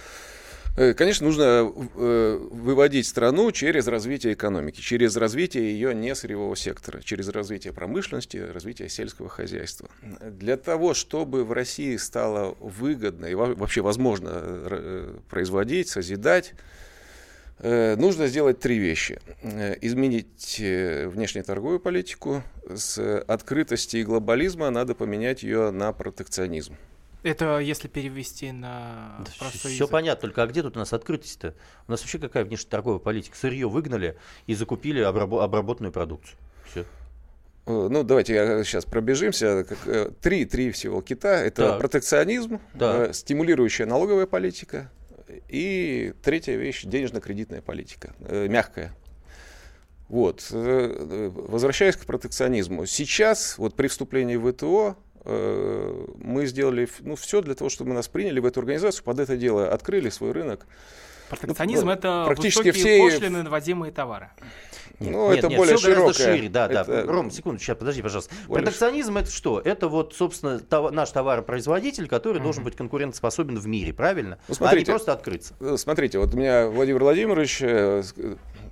[0.76, 7.28] Э, Конечно, нужно э, выводить страну через развитие экономики, через развитие ее несырьевого сектора, через
[7.28, 9.88] развитие промышленности, развитие сельского хозяйства.
[10.20, 16.52] Для того, чтобы в России стало выгодно и во- вообще возможно э, производить, созидать,
[17.58, 19.18] Нужно сделать три вещи.
[19.80, 22.42] Изменить внешнеторговую политику.
[22.68, 26.76] С открытости и глобализма надо поменять ее на протекционизм.
[27.26, 29.90] Это если перевести на простой Все язык.
[29.90, 31.54] понятно, только а где тут у нас открытость-то?
[31.88, 33.36] У нас вообще какая внешнеторговая политика?
[33.36, 36.38] Сырье выгнали и закупили обрабо- обработанную продукцию.
[36.70, 36.80] Все.
[37.66, 39.64] Э, Ну, давайте я сейчас пробежимся.
[39.64, 41.42] Как, э, Три, три всего кита.
[41.42, 41.80] Это Так.
[41.80, 43.06] протекционизм, Да.
[43.08, 44.88] э, стимулирующая налоговая политика
[45.48, 48.94] и третья вещь– денежно-кредитная политика, э, мягкая.
[50.08, 50.46] Вот.
[50.52, 50.56] э,
[50.96, 52.86] э, Возвращаясь к протекционизму.
[52.86, 54.94] Сейчас, вот при вступлении в ВТО, э,
[55.26, 59.68] мы сделали ну, все для того, чтобы нас приняли в эту организацию, под это дело
[59.68, 60.66] открыли свой рынок.
[61.28, 64.30] Протекционизм Ну, это практически высокие все- пошлины на ввозимые товары.
[65.00, 66.36] Ну, это более всё гораздо широкое.
[66.36, 66.80] шире, да, да.
[66.82, 68.32] Это- Ром, секунду, сейчас, подожди, пожалуйста.
[68.46, 69.60] Более Протекционизм это что?
[69.62, 74.38] Это вот, собственно, това- наш товаропроизводитель, который должен быть конкурентоспособен в мире, правильно?
[74.38, 74.92] Ну, а не смотрите.
[74.92, 75.54] просто открыться.
[75.60, 77.60] Э, Смотрите, вот меня Владимир Владимирович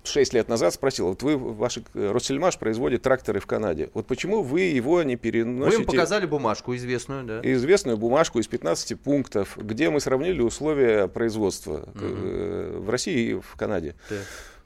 [0.04, 3.46] э, с- э, шесть лет назад спросил, вот вы, ваш э, Россельмаш производит тракторы в
[3.46, 5.82] Канаде, вот почему вы его не Вы переносите...
[5.82, 7.40] им показали бумажку известную, да?
[7.42, 13.54] известную бумажку из 15 пунктов, где мы сравнили условия производства э, в России и в
[13.56, 13.94] Канаде.
[14.08, 14.18] Так.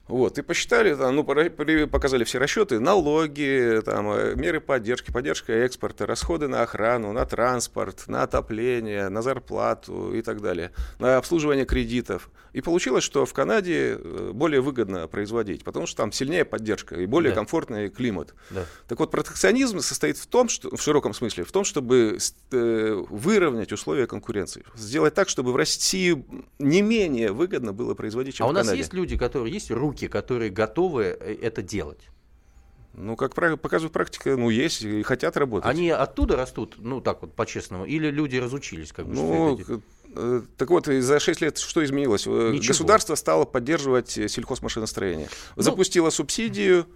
[0.08, 6.06] Вот, и посчитали, там, ну, показали все расчеты, налоги, там, э, меры поддержки, поддержка экспорта,
[6.06, 12.30] расходы на охрану, на транспорт, на отопление, на зарплату и так далее, на обслуживание кредитов.
[12.54, 17.04] И получилось, что в Канаде э, более выгодно производить, потому что там сильнее поддержка и
[17.06, 17.36] более Да.
[17.36, 18.34] комфортный климат.
[18.50, 18.64] Да.
[18.88, 22.18] Так вот, протекционизм состоит в том, что, в широком смысле, в том, чтобы
[22.52, 24.64] э, выровнять условия конкуренции.
[24.74, 26.24] Сделать так, чтобы в России
[26.58, 28.78] не менее выгодно было производить, чем А у в нас Канаде.
[28.80, 32.08] есть люди, которые есть руки, которые готовы э, это делать.
[32.94, 35.70] Ну, как показывает практика, ну, есть и хотят работать.
[35.70, 39.14] Они оттуда растут, ну так вот по-честному, или люди разучились, как бы.
[39.14, 39.80] что Ну, это к-
[40.16, 42.26] э, так вот, за 6 лет что изменилось?
[42.26, 42.68] Э, Ничего.
[42.72, 45.28] Государство стало поддерживать сельхозмашиностроение.
[45.54, 46.86] Ну, Запустило субсидию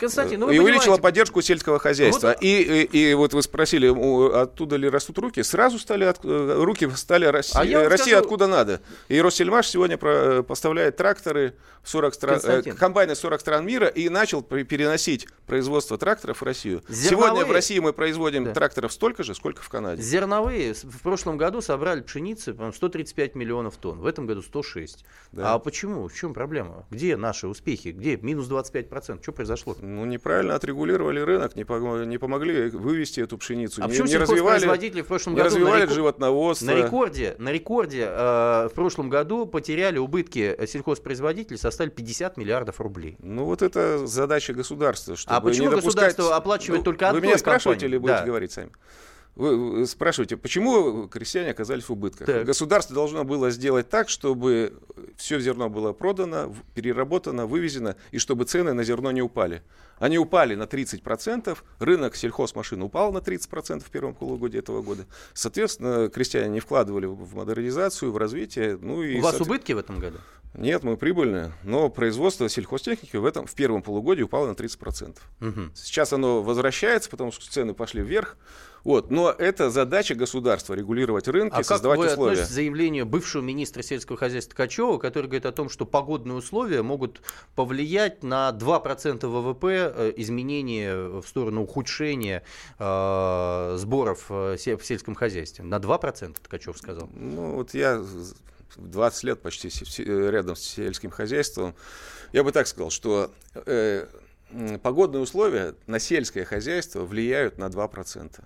[0.00, 2.28] Константин, ну и понимаете, поддержку сельского хозяйства.
[2.28, 3.86] Вот- И, и, и вот вы спросили,
[4.34, 5.42] оттуда ли растут руки?
[5.42, 8.80] Сразу стали от- э, руки стали России, А я вам России скажу- откуда надо.
[9.08, 14.08] И Россельмаш сегодня про- поставляет тракторы в 40 стран, э, комбайны 40 стран мира и
[14.08, 16.82] начал переносить производство тракторов в Россию.
[16.88, 18.52] Сегодня Зерновые- в России мы производим Да.
[18.52, 20.02] тракторов столько же, сколько в Канаде.
[20.02, 25.04] Зерновые в прошлом году собрали пшеницы по-моему, 135 миллионов тонн, в этом году 106.
[25.32, 25.54] Да.
[25.54, 26.08] А почему?
[26.08, 26.86] В чем проблема?
[26.90, 27.88] Где наши успехи?
[27.88, 29.22] Где минус 25%?
[29.22, 29.76] Что произошло?
[29.90, 34.16] Ну, неправильно отрегулировали рынок, не, пом- не помогли вывести эту пшеницу, А не, почему не
[34.18, 36.66] развивали, в прошлом не году на развивали реку- животноводство.
[36.66, 42.80] На рекорде, на рекорде э, в прошлом году потеряли убытки э, сельхозпроизводителей составили 50 миллиардов
[42.80, 43.16] рублей.
[43.20, 45.94] Ну, вот это задача государства, чтобы А почему не допускать...
[46.10, 47.94] государство оплачивает Ну, только Вы одной меня спрашиваете компании?
[47.96, 48.26] или будете Да.
[48.26, 48.70] говорить сами?
[49.36, 52.26] Вы спрашиваете, почему крестьяне оказались в убытках?
[52.26, 52.44] Так.
[52.44, 54.74] Государство должно было сделать так, чтобы
[55.16, 59.62] все зерно было продано, переработано, вывезено, и чтобы цены на зерно не упали.
[59.98, 65.04] Они упали на 30%, рынок сельхозмашин упал на 30% в первом полугодии этого года.
[65.34, 68.78] Соответственно, крестьяне не вкладывали в модернизацию, в развитие.
[68.80, 70.18] Ну, и, У вас соответ- убытки в этом году?
[70.54, 75.18] Нет, мы прибыльные, но производство сельхозтехники в этом в первом полугодии упало на 30%.
[75.38, 75.70] Мгм.
[75.76, 78.36] Сейчас оно возвращается, потому что цены пошли вверх.
[78.84, 79.10] Вот.
[79.10, 82.42] Но это задача государства регулировать рынки, А как создавать вы условия.
[82.44, 87.20] к заявлению бывшего министра сельского хозяйства Ткачева, который говорит о том, что погодные условия могут
[87.54, 92.42] повлиять на 2% ВВП э, изменения в сторону ухудшения
[92.78, 95.64] э, сборов э, в сельском хозяйстве?
[95.64, 97.08] На 2% Ткачев сказал.
[97.14, 98.34] Ну, вот я з-
[98.76, 99.68] 20 лет почти
[100.04, 101.74] рядом с сельским хозяйством.
[102.32, 104.06] Я бы так сказал, что э,
[104.82, 108.40] погодные условия на сельское хозяйство влияют на 2%.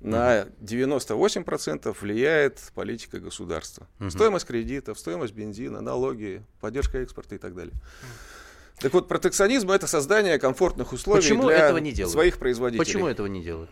[0.00, 3.86] На 98% влияет политика государства.
[4.08, 7.74] Стоимость кредитов, стоимость бензина, налоги, поддержка экспорта и так далее.
[8.78, 12.12] Так вот, протекционизм это создание комфортных условий Почему для этого не делают?
[12.12, 12.84] своих производителей.
[12.84, 13.68] Почему этого не делают?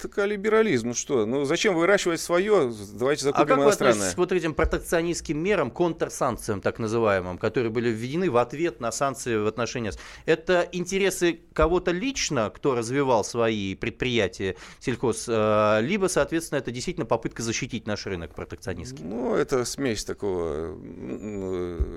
[0.00, 1.26] Так а либерализм, ну что?
[1.26, 2.72] Ну зачем выращивать свое?
[2.94, 3.94] Давайте А как закупим вы иностранное.
[3.94, 8.92] относитесь к вот этим протекционистским мерам, контрсанкциям так называемым, которые были введены в ответ на
[8.92, 9.90] санкции в отношении...
[10.24, 17.42] Это интересы кого-то лично, кто развивал свои предприятия сельхоз, э, либо, соответственно, это действительно попытка
[17.42, 19.02] защитить наш рынок протекционистский?
[19.04, 20.78] Ну, это смесь такого,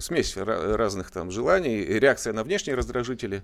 [0.01, 3.43] смесь ра- разных там желаний, реакция на внешние раздражители.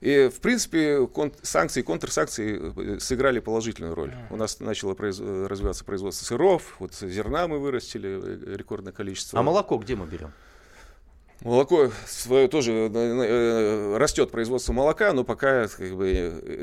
[0.00, 4.14] И, в принципе, кон- санкции и контрсанкции э, сыграли положительную роль.
[4.30, 9.38] У нас начало произ- э, развиваться производство сыров, вот зерна мы вырастили э, рекордное количество.
[9.38, 10.32] А молоко где мы берем?
[11.42, 16.08] Молоко свое тоже э, растет производство молока, но пока как бы,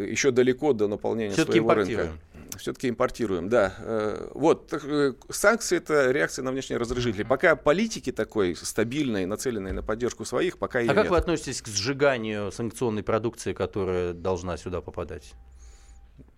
[0.09, 2.11] еще далеко до наполнения Всё-таки своего рынка.
[2.57, 3.75] Все-таки импортируем, да.
[3.79, 7.23] Э, Вот, э, санкции это реакция на внешние раздражители.
[7.23, 11.11] Пока политики такой стабильной, нацеленной на поддержку своих, пока и А как нет.
[11.11, 15.33] вы относитесь к сжиганию санкционной продукции, которая должна сюда попадать?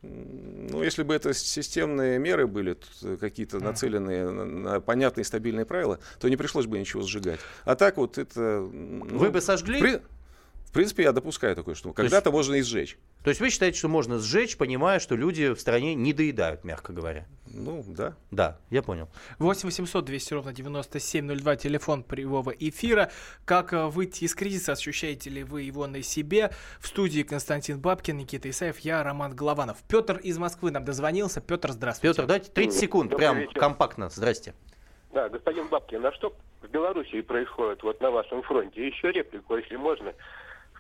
[0.02, 6.30] Ну, если бы это системные меры были, э, какие-то нацеленные на, понятные стабильные правила, то
[6.30, 7.40] не пришлось бы ничего сжигать.
[7.66, 8.68] А так вот это...
[8.72, 9.80] ну, Вы бы сожгли?
[9.82, 10.02] При-
[10.76, 12.98] принципе, я допускаю такое, что есть- когда-то можно и сжечь.
[13.24, 16.94] То есть вы считаете, что можно сжечь, понимая, что люди в стране не доедают, мягко
[16.94, 17.26] говоря?
[17.48, 18.16] Ну, да.
[18.32, 19.08] Да, я понял.
[19.40, 23.10] 8 800 200 ровно 9702, телефон прямого эфира.
[23.46, 26.52] Как э, выйти из кризиса, ощущаете ли вы его на себе?
[26.80, 29.78] В студии Константин Бабкин, Никита Исаев, я Роман Голованов.
[29.88, 31.42] Петр из Москвы нам дозвонился.
[31.42, 32.14] Петр, здравствуйте.
[32.16, 33.60] Петр, дайте 30 секунд, Добрый прям вечер.
[33.60, 34.10] компактно.
[34.10, 34.54] Здрасте.
[35.14, 38.86] Да, господин Бабкин, а что в Белоруссии происходит вот на вашем фронте?
[38.86, 40.14] Еще реплику, если можно.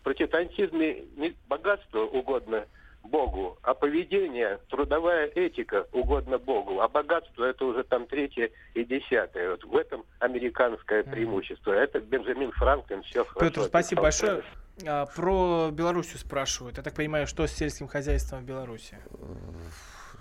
[0.06, 2.68] Протестантизме не богатство угодно
[3.02, 9.50] Богу, а поведение, трудовая этика угодно Богу, а богатство это уже там третье и десятое.
[9.50, 11.72] Вот в этом американское преимущество.
[11.72, 13.50] Это Бенджамин Франклин все хорошо.
[13.50, 14.44] Петр, спасибо большое.
[14.86, 16.78] А, про Белоруссию спрашивают.
[16.78, 19.00] Я так понимаю, что с сельским хозяйством в Беларуси?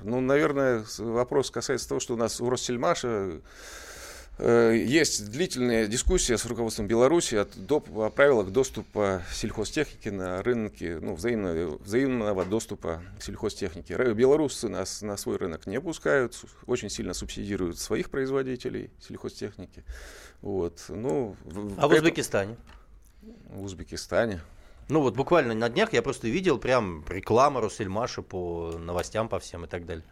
[0.03, 3.42] Ну, наверное, вопрос касается того, что у нас у Россельмаша
[4.38, 11.14] есть длительная дискуссия с руководством Беларуси о, доп- о правилах доступа сельхозтехники на рынке, ну,
[11.14, 13.92] взаимного, взаимного доступа сельхозтехники.
[13.92, 19.85] Р- Белорусы нас на свой рынок не пускают, очень сильно субсидируют своих производителей сельхозтехники.
[20.42, 20.85] Вот.
[20.88, 22.57] Ну, в- А в Узбекистане?
[23.51, 24.40] В Узбекистане.
[24.88, 29.64] Ну вот буквально на днях я просто видел прям рекламу Россельмаша по новостям, по всем
[29.64, 30.05] и так далее.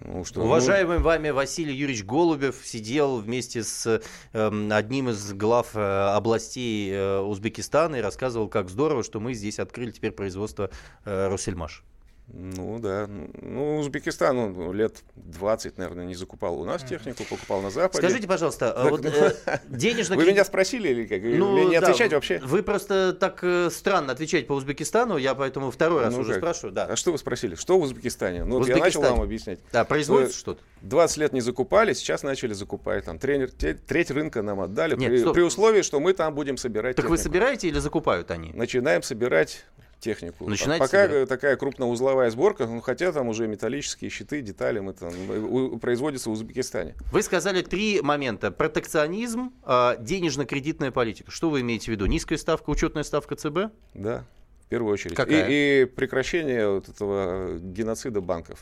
[0.00, 4.02] Ну, что, ну, Уважаемый вами Василий Юрьевич Голубев сидел вместе с
[4.32, 9.58] эм, одним из глав э, областей э, Узбекистана и рассказывал, как здорово, что мы здесь
[9.58, 10.70] открыли теперь производство
[11.04, 11.84] э, Россельмаш.
[12.26, 13.06] Ну да.
[13.42, 17.98] Ну, Узбекистан ну, лет 20, наверное, не закупал у нас технику, покупал на Западе.
[18.06, 20.16] Скажите, пожалуйста, а Так, вот ну, э, денежно...
[20.16, 21.22] Вы меня спросили или как?
[21.22, 22.40] Ну, не да, отвечать вообще?
[22.42, 26.38] Вы просто так э, странно отвечаете по Узбекистану, я поэтому второй раз Ну уже как?
[26.40, 26.72] спрашиваю.
[26.72, 27.56] Да, А что вы спросили?
[27.56, 28.44] Что в Узбекистане?
[28.44, 29.14] Ну, В вот я начал Узбекистане.
[29.16, 29.60] вам объяснять.
[29.70, 30.62] да производится Вы что-то?
[30.80, 33.04] 20 лет не закупали, сейчас начали закупать.
[33.04, 35.34] Там тренер, треть рынка нам отдали, Нет, при, стоп.
[35.34, 37.28] при условии, что мы там будем собирать Так вы технику.
[37.34, 38.52] собираете или закупают они?
[38.54, 39.64] Начинаем собирать
[40.04, 40.48] технику.
[40.48, 41.28] Начинаете Пока собирать?
[41.28, 46.28] такая крупноузловая сборка, ну, хотя там уже металлические щиты, детали мы там, э, у- производятся
[46.30, 46.94] в Узбекистане.
[47.10, 48.50] Вы сказали три момента.
[48.50, 51.30] Протекционизм, э, денежно-кредитная политика.
[51.30, 52.06] Что вы имеете в виду?
[52.06, 53.72] Низкая ставка, учетная ставка ЦБ?
[53.94, 54.24] Да,
[54.66, 55.14] в первую очередь.
[55.16, 55.46] Какая?
[55.48, 58.60] И, и прекращение вот этого геноцида банков.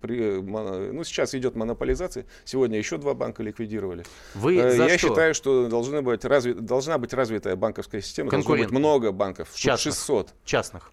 [0.00, 2.24] При- ну, сейчас идет монополизация.
[2.44, 4.04] Сегодня еще два банка ликвидировали.
[4.34, 5.08] Вы Э, за Я что?
[5.08, 8.30] считаю, что должны быть разви- должна быть развитая банковская система.
[8.30, 9.48] Должно быть много банков.
[9.54, 9.94] Частных.
[9.94, 10.34] 600.
[10.44, 10.92] Частных.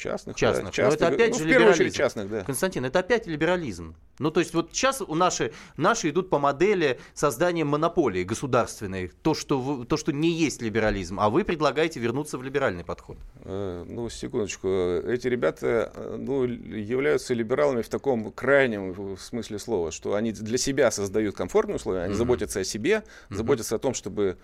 [0.00, 0.66] Частных, Частных.
[0.66, 1.00] да, частных.
[1.00, 1.96] Но это опять ну, же в первую очередь либерализм.
[1.98, 2.44] частных, да.
[2.44, 3.94] Константин, это опять либерализм.
[4.18, 9.34] Ну, то есть вот сейчас у наши, наши идут по модели создания монополии государственной, то
[9.34, 13.18] что, то, что не есть либерализм, а вы предлагаете вернуться в либеральный подход.
[13.44, 14.68] Э, Ну, секундочку.
[14.68, 20.58] Эти ребята э, ну, являются либералами в таком крайнем в смысле слова, что они для
[20.58, 22.18] себя создают комфортные условия, они Мгм.
[22.18, 23.36] заботятся о себе, Мгм.
[23.36, 24.38] заботятся о том, чтобы...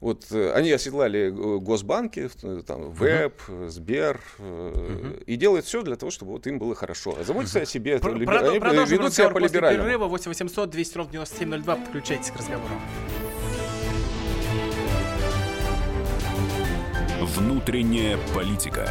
[0.00, 5.82] Вот э, они оседлали э, госбанки, э, там, ВЭБ, э, Сбер, э, и делают все
[5.82, 7.16] для того, чтобы вот им было хорошо.
[7.20, 7.92] А заботятся о себе.
[7.92, 9.84] это Пр- либер- Они ведут себя по-либеральному.
[9.84, 10.06] перерыва.
[10.08, 11.76] 8 800 200 ровно 9702.
[11.76, 12.74] Подключайтесь к разговору.
[17.20, 18.90] Внутренняя политика.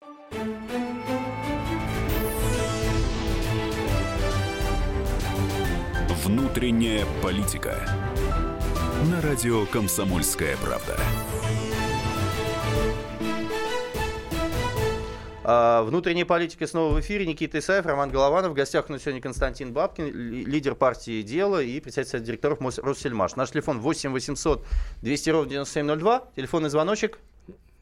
[6.35, 7.75] Внутренняя политика.
[9.11, 10.97] На радио «Комсомольская правда».
[15.43, 17.25] А, Внутренняя политика снова в эфире.
[17.25, 18.51] Никита Исаев, Роман Голованов.
[18.51, 22.59] В гостях у нас сегодня Константин Бабкин, ли- лидер партии «Дело» и председатель Совета директоров
[22.81, 23.35] Россельмаш.
[23.35, 24.65] Наш телефон 8 800
[25.01, 26.29] 200 ровно 9702.
[26.37, 27.19] Телефонный звоночек.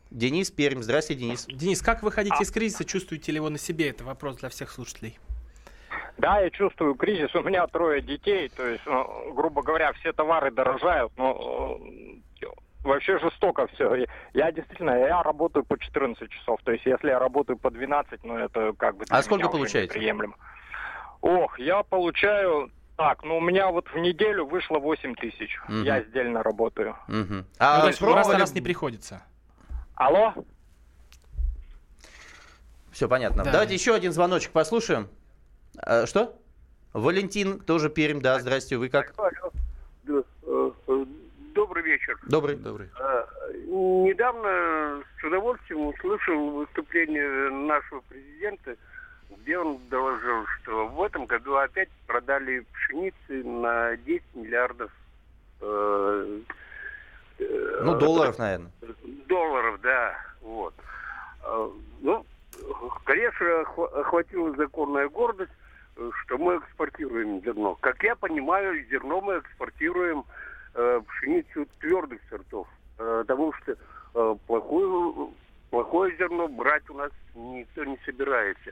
[0.09, 0.81] Денис Пермь.
[0.81, 1.45] Здравствуйте, Денис.
[1.47, 2.83] Денис, как выходить из кризиса?
[2.83, 3.89] Чувствуете ли его на себе?
[3.89, 5.19] Это вопрос для всех слушателей.
[6.19, 7.33] Да, я чувствую кризис.
[7.33, 12.45] У меня трое детей, то есть, ну, грубо говоря, все товары дорожают, но э,
[12.83, 14.05] вообще жестоко все.
[14.33, 18.37] Я действительно, я работаю по 14 часов, то есть, если я работаю по 12, ну,
[18.37, 19.05] это как бы...
[19.05, 19.93] для А сколько меня уже получаете?
[19.95, 20.35] неприемлемо.
[21.21, 22.69] Ох, я получаю...
[22.97, 25.57] Так, ну у меня вот в неделю вышло 8 тысяч.
[25.69, 25.83] Мгм.
[25.83, 26.97] Я сдельно работаю.
[27.07, 29.23] Ну, А то есть раз на пробовали- раз не приходится.
[29.95, 30.33] Алло?
[32.91, 33.45] Все понятно.
[33.45, 33.53] Да.
[33.53, 35.07] Давайте еще один звоночек послушаем.
[35.83, 36.35] А, что?
[36.93, 39.13] Валентин, тоже Пермь, да, здрасте, вы как?
[41.53, 42.17] Добрый вечер.
[42.27, 42.55] Добрый.
[42.55, 42.89] Добрый.
[42.99, 43.27] А,
[43.67, 48.75] Недавно с удовольствием услышал выступление нашего президента,
[49.29, 54.91] где он доложил, что в этом году опять продали пшеницы на 10 миллиардов
[55.61, 56.39] э,
[57.39, 58.71] э, Ну, долларов, наверное.
[59.27, 60.17] долларов, да.
[60.41, 60.73] Вот.
[61.43, 61.69] А,
[62.01, 62.25] Ну,
[63.03, 65.55] конечно, охва- охватила законная гордость, э,
[66.29, 67.75] что мы экспортируем зерно.
[67.81, 70.23] Как я понимаю, зерно мы экспортируем
[70.75, 72.67] э, пшеницу твердых сортов,
[72.99, 73.71] э, потому что
[74.13, 75.29] э, плохое,
[75.71, 78.71] плохое зерно брать у нас никто не собирается.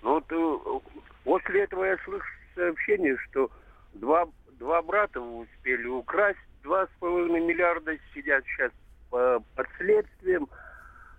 [0.00, 0.80] Но вот э,
[1.24, 2.24] после этого я слышу
[2.54, 3.50] сообщение, что
[3.92, 4.26] два,
[4.58, 8.72] два брата успели украсть, два с половиной миллиарда сидят сейчас
[9.10, 10.48] по- под следствием.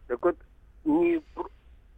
[0.07, 0.37] Так вот,
[0.85, 1.51] не, пр-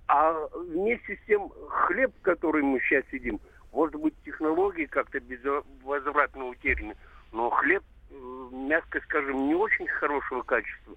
[0.09, 0.49] а
[0.83, 3.39] вместе с тем хлеб, который мы сейчас едим,
[3.71, 6.95] может быть, технологии как-то безвозвратно утеряны,
[7.31, 8.15] но хлеб, э,
[8.51, 10.95] мягко скажем, не очень хорошего качества.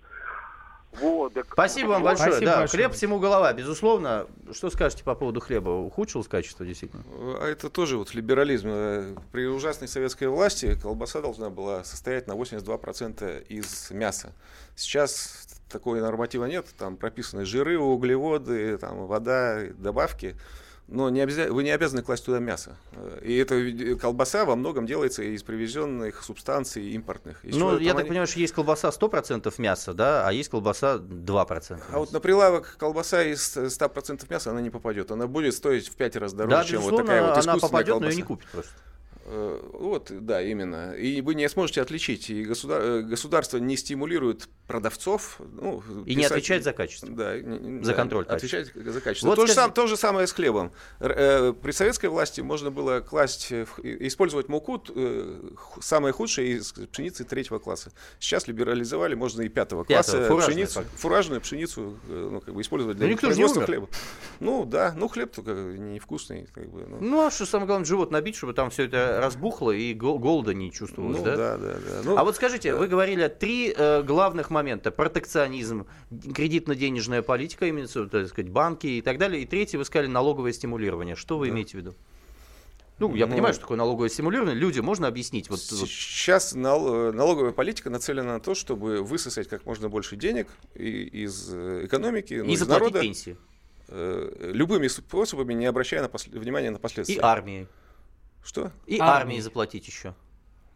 [1.01, 2.31] Вот, так- Спасибо вам большое.
[2.33, 2.83] Спасибо да, большое.
[2.85, 4.27] хлеб всему голова, безусловно.
[4.53, 5.69] Что скажете по поводу хлеба?
[5.69, 7.03] Ухудшилось качество, действительно?
[7.39, 8.69] А это тоже вот либерализм.
[8.71, 14.33] Э, При ужасной советской власти колбаса должна была состоять на 82% из мяса.
[14.75, 16.67] Сейчас такой норматива нет.
[16.79, 20.37] Там прописаны жиры, углеводы, там, вода, добавки.
[20.89, 22.77] Но не обяза- вы не обязаны класть туда мясо.
[22.93, 27.45] Э, И эта ведь колбаса во многом делается из привезенных субстанций импортных.
[27.45, 30.99] Из Ну, я так они- понимаю, что есть колбаса 100% мяса, да, а есть колбаса
[30.99, 31.83] 2%.
[31.91, 35.11] А вот на прилавок колбаса из 100% мяса она не попадет.
[35.11, 37.89] Она будет стоить в 5 раз дороже, да, чем вот такая вот она искусственная попадет,
[37.89, 38.11] но колбаса.
[38.13, 38.73] ее не купит просто.
[39.29, 40.93] Э, Вот, да, именно.
[40.93, 42.31] И вы не сможете отличить.
[42.31, 45.39] И государ- э, государство не стимулирует продавцов.
[45.53, 47.09] Ну, И не отвечает за качество.
[47.09, 49.29] Да, За да, контроль Отвечать за качество.
[49.29, 50.73] Вот то, же скажи- сам- то же самое с хлебом.
[51.01, 55.41] Э, При советской власти можно было класть, э, использовать муку э,
[55.81, 57.93] самое худшее из пшеницы третьего класса.
[58.19, 61.01] Сейчас либерализовали, можно и пятого класса Пятого, фуражную пшеницу, фактически.
[61.03, 63.89] фуражную пшеницу э, ну, как бы использовать для Ну, никто же не производства хлеба.
[64.41, 66.49] Ну да, ну хлеб только невкусный.
[66.53, 66.97] Как бы, ну.
[67.01, 70.53] Ну, а что самое главное, живот набить, чтобы там все это разбухло и гол- голода
[70.55, 71.37] не чувствовалось, Ну, да?
[71.37, 72.01] да, да, да.
[72.05, 74.91] Ну, а вот скажите, вы говорили три э, главных момента.
[74.91, 75.87] Протекционизм,
[76.35, 79.43] кредитно-денежная политика, имеется, так сказать, банки и так далее.
[79.43, 81.15] И третий, вы сказали, налоговое стимулирование.
[81.15, 81.95] Что вы имеете в виду?
[82.99, 84.55] Ну, я Ну, понимаю, что такое налоговое стимулирование.
[84.55, 85.51] Люди, можно объяснить?
[85.51, 90.49] Вот, вот Сейчас нал- налоговая политика нацелена на то, чтобы высосать как можно больше денег
[90.75, 93.37] и- из э, экономики, ну, и из заплатить народа, пенсии.
[93.89, 97.17] э, любыми способами, не обращая на посл- внимания на последствия.
[97.17, 97.67] И армии.
[98.43, 98.73] Что?
[98.87, 99.21] И Армии.
[99.21, 100.15] армии заплатить еще.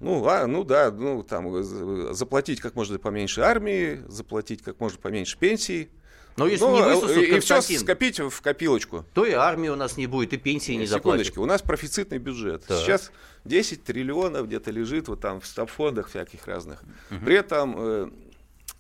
[0.00, 4.80] Ну, а, ну да, ну там э, за- заплатить как можно поменьше армии, заплатить как
[4.80, 5.90] можно поменьше пенсий.
[6.36, 9.04] Но если Ну, не э, высосут, и, все скопить в копилочку.
[9.12, 11.26] то и армии у нас не будет, и пенсии не заплатят.
[11.26, 12.64] Секундочку, у нас профицитный бюджет.
[12.66, 12.78] Так.
[12.78, 13.12] Сейчас
[13.44, 16.82] 10 триллионов где-то лежит вот там в стабфондах всяких разных.
[17.24, 18.10] При этом э,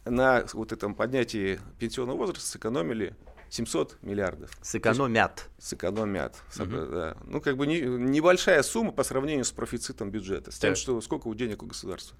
[0.06, 3.14] на вот этом поднятии пенсионного возраста сэкономили
[3.50, 4.50] 700 миллиардов.
[4.62, 5.46] Сэкономят.
[5.58, 6.36] Сэкономят.
[6.56, 6.90] Мгм.
[6.90, 7.16] Да.
[7.24, 10.52] Ну, как бы не- небольшая сумма по сравнению с профицитом бюджета.
[10.52, 10.78] С тем, Так.
[10.78, 12.16] что сколько у денег у государства.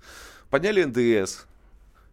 [0.51, 1.47] Подняли НДС,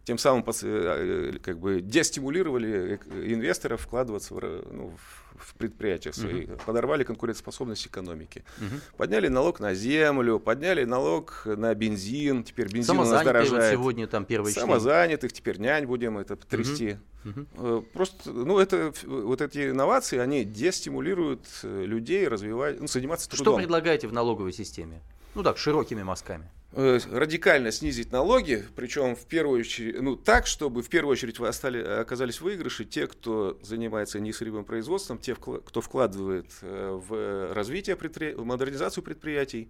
[0.08, 4.40] тем самым э, э, как бы дестимулировали э, инвесторов вкладываться в,
[4.72, 8.42] ну, в- предприятия свои, подорвали конкурентоспособность экономики.
[8.58, 8.80] Мгм.
[8.96, 13.72] Подняли налог на землю, подняли налог на бензин, теперь бензин у нас Самозанятые вот дорожает.
[13.74, 14.50] сегодня там чтение.
[14.50, 16.96] Самозанятых, теперь нянь будем это трясти.
[17.24, 17.46] Мгм.
[17.58, 23.56] Э, Просто, ну, это, вот эти инновации, они дестимулируют людей развивать, ну, заниматься Что трудом.
[23.58, 25.02] предлагаете в налоговой системе?
[25.34, 26.48] Ну так, широкими мазками.
[26.80, 31.48] Э, радикально снизить налоги, причем в первую очередь, ну так, чтобы в первую очередь вы
[31.48, 37.96] остали, оказались в выигрыше те, кто занимается несырьевым производством, те, кто вкладывает э, в развитие
[37.96, 39.68] предпри- модернизацию предприятий.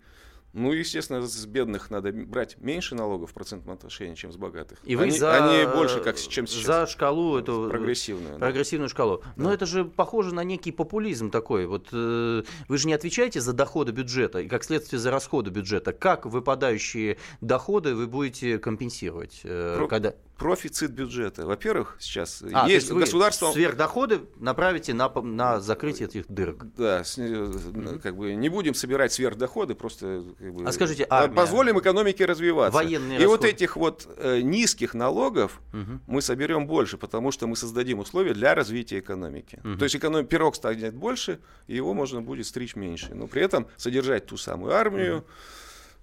[0.55, 4.79] Ну, естественно, с бедных надо брать меньше налогов в процентном отношении, чем с богатых.
[4.83, 6.65] И вы они, за, они больше, как чем сейчас.
[6.65, 8.39] за шкалу эту Прогрессивную, да.
[8.39, 9.23] прогрессивную шкалу.
[9.37, 11.67] Но это же похоже на некий популизм такой.
[11.67, 15.93] Вот э, вы же не отвечаете за доходы бюджета и как следствие за расходы бюджета.
[15.93, 21.45] Как выпадающие доходы вы будете компенсировать, э, Про- когда Профицит бюджета.
[21.47, 23.51] Во-первых, сейчас А, есть государство...
[23.51, 26.73] сверхдоходы направите на, на закрытие этих дырок.
[26.77, 31.35] Да, с- э, как бы не будем собирать сверхдоходы, просто как бы, А скажите, армия?
[31.35, 32.73] позволим экономике развиваться.
[32.77, 33.49] Военные И вот расходы.
[33.49, 36.03] этих вот э, низких налогов Мгм.
[36.07, 39.59] мы соберем больше, потому что мы создадим условия для развития экономики.
[39.65, 39.79] Мгм.
[39.79, 40.25] То есть эконом...
[40.25, 43.13] пирог станет больше, и его можно будет стричь меньше.
[43.13, 45.31] Но при этом содержать ту самую армию, э,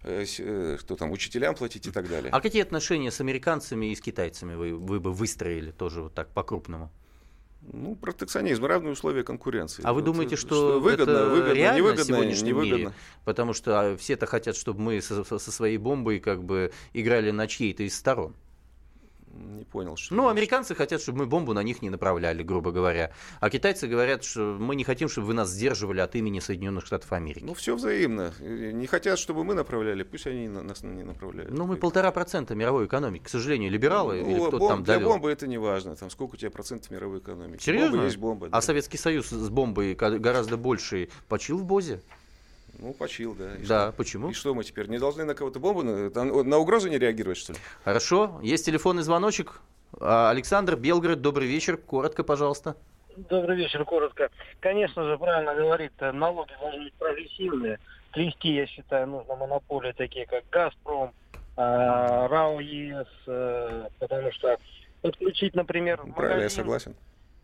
[0.05, 2.31] что там, учителям платить и так далее.
[2.31, 6.29] А какие отношения с американцами и с китайцами вы, вы бы выстроили тоже вот так
[6.29, 6.91] по-крупному?
[7.73, 9.81] Ну, протекционизм, равные условия конкуренции.
[9.83, 12.75] А вы Вот, думаете, э, что, выгодно, это выгодно, реально в невыгодно, сегодняшнем невыгодно.
[12.77, 12.91] мире?
[13.23, 17.47] Потому что а, все-то хотят, чтобы мы со- со своей бомбой как бы играли на
[17.47, 18.35] чьей-то из сторон.
[19.35, 20.15] Не понял, что...
[20.15, 23.11] Ну, американцы хотят, чтобы мы бомбу на них не направляли, грубо говоря.
[23.41, 27.11] А китайцы говорят, что мы не хотим, чтобы вы нас сдерживали от имени Соединенных Штатов
[27.11, 27.43] Америки.
[27.45, 28.33] Ну, все взаимно.
[28.39, 31.51] Не хотят, чтобы мы направляли, пусть они на- нас не направляют.
[31.51, 33.23] Ну, мы полтора процента мировой экономики.
[33.23, 35.09] К сожалению, либералы Ну, или кто-то бом- там Для довел.
[35.09, 35.95] бомбы это не важно.
[35.97, 37.61] Там сколько у тебя процентов мировой экономики.
[37.61, 37.91] Серьезно?
[37.91, 38.47] Бомба есть бомба.
[38.49, 38.57] да.
[38.57, 42.01] А Советский Союз с бомбой гораздо больше почил в Бозе?
[42.79, 43.55] Ну, почил, да.
[43.55, 43.91] И Да, что?
[43.97, 44.29] почему?
[44.29, 44.87] И что мы теперь?
[44.87, 45.81] Не должны на кого-то бомбу?
[45.83, 47.59] На, на угрозу не реагировать, что ли?
[47.83, 48.39] Хорошо.
[48.43, 49.61] Есть телефонный звоночек.
[49.99, 51.77] А, Александр Белгород, добрый вечер.
[51.77, 52.75] Коротко, пожалуйста.
[53.15, 54.29] Добрый вечер, коротко.
[54.59, 57.79] Конечно же, правильно говорит, э, налоги должны быть прогрессивные.
[58.11, 61.37] Трясти, я считаю, нужно монополии такие, как «Газпром», э,
[62.27, 64.57] РАО ЕС, э, потому что
[65.01, 66.95] подключить, например, Правильно, я магазин, согласен.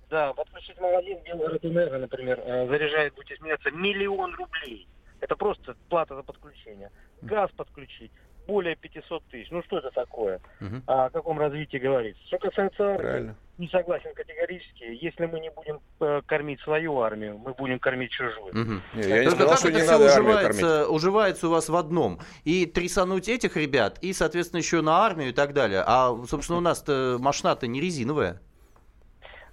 [0.09, 4.87] да, подключить магазин Белгород-Энерго, например, э, заряжает, будете смеяться, миллион рублей.
[5.21, 6.91] Это просто плата за подключение.
[7.21, 8.11] Газ подключить
[8.47, 9.49] более 500 тысяч.
[9.51, 10.39] Ну что это такое?
[10.87, 12.21] А о каком развитии говорится?
[12.27, 13.35] Что касается армии, Правильно.
[13.59, 14.83] не согласен категорически.
[14.99, 18.81] Если мы не будем э, кормить свою армию, мы будем кормить чужую.
[18.93, 21.69] Не, я не Только сказал, что это не все надо армию уживается, уживается у вас
[21.69, 22.19] в одном?
[22.43, 25.83] И трясануть этих ребят, и, соответственно, еще на армию и так далее.
[25.85, 28.41] А, собственно, у нас-то машина-то не резиновая.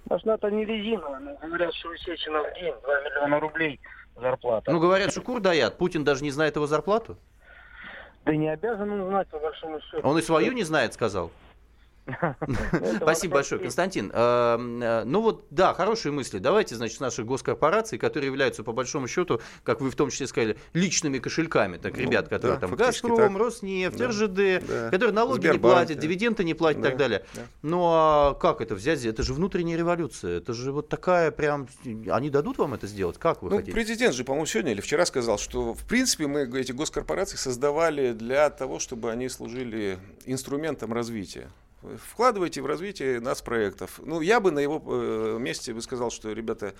[0.09, 3.79] Машина-то не резиновая, но говорят, что у Сечина в день 2 миллиона рублей
[4.19, 4.71] зарплата.
[4.71, 5.77] Ну, говорят, что кур даят.
[5.77, 7.17] Путин даже не знает его зарплату.
[8.25, 10.07] Да не обязан он знать, по большому счету.
[10.07, 11.31] Он и свою не знает, сказал.
[12.97, 14.11] Спасибо большое, Константин.
[14.13, 16.39] Э, э, Ну вот, да, хорошие мысли.
[16.39, 20.57] Давайте, значит, наших госкорпораций, которые являются, по большому счету, как вы в том числе сказали,
[20.73, 23.37] личными кошельками, так, Ну, ребят, которые там Газпром.
[23.37, 27.25] Роснефть, РЖД, которые налоги не платят, дивиденды не платят и так далее.
[27.35, 27.41] да.
[27.61, 29.03] Ну а как это взять?
[29.05, 30.37] Это же внутренняя революция.
[30.37, 31.67] Это же вот такая прям...
[32.09, 33.17] Они дадут вам это сделать?
[33.17, 33.71] Как вы Ну, хотите?
[33.73, 38.49] президент же, по-моему, сегодня или вчера сказал, что, в принципе, мы эти госкорпорации создавали для
[38.49, 41.49] того, чтобы они служили инструментом развития.
[41.81, 43.99] Вкладывайте в развитие нас проектов.
[44.03, 46.73] Ну, я бы на его э, месте бы сказал, что, ребята,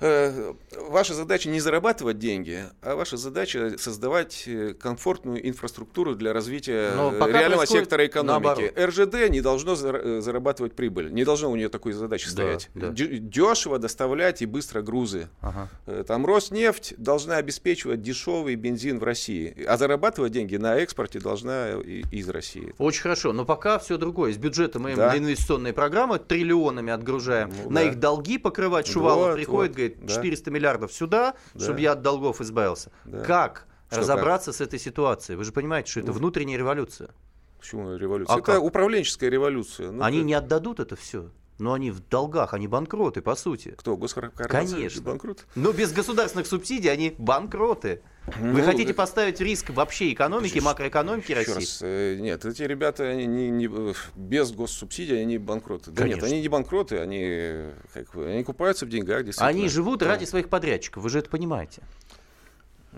[0.00, 7.26] ваша задача не зарабатывать деньги, а ваша задача создавать э, комфортную инфраструктуру для развития э,
[7.32, 8.72] реального сектора экономики.
[8.74, 8.78] наоборот.
[8.78, 12.70] РЖД не должно зар- зарабатывать прибыль, не должно у нее такой задачи Да, стоять.
[12.74, 12.88] да.
[12.90, 15.28] Дешево доставлять и быстро грузы.
[15.40, 15.68] Ага.
[15.86, 21.70] Э, Там Роснефть должна обеспечивать дешевый бензин в России, а зарабатывать деньги на экспорте должна
[22.10, 22.74] из России.
[22.78, 24.30] Очень хорошо, но пока все другое.
[24.32, 25.16] Из бюджета мы Да.
[25.16, 27.50] инвестиционные программы триллионами отгружаем.
[27.64, 27.88] Ну, на да.
[27.88, 30.14] их долги покрывать Шувалов Вот, приходит, вот, говорит, да.
[30.14, 31.64] 400 миллиардов сюда, Да.
[31.64, 32.90] чтобы я от долгов избавился.
[33.04, 33.20] Да.
[33.24, 35.36] Как Что разобраться с этой ситуацией?
[35.36, 37.10] Вы же понимаете, что это Ну, внутренняя революция.
[37.58, 38.34] Почему революция?
[38.34, 38.62] А Это как?
[38.62, 39.90] управленческая революция.
[39.90, 41.30] Ну, они это- не отдадут это все.
[41.58, 43.70] Но они в долгах, они банкроты, по сути.
[43.78, 44.74] Кто, госкорпорации?
[44.74, 45.02] Конечно.
[45.02, 45.46] Банкрот?
[45.54, 48.02] Но без государственных субсидий они банкроты.
[48.26, 51.54] Вы Ну, хотите это- поставить риск вообще экономики, макроэкономики Еще России?
[51.54, 55.90] раз, э, нет, эти ребята они не, не- э, без госсубсидий они банкроты.
[55.92, 56.26] Да нет, Конечно.
[56.28, 59.24] они не банкроты, они, как они купаются в деньгах.
[59.38, 61.82] Они живут Да, ради своих подрядчиков, вы же это понимаете.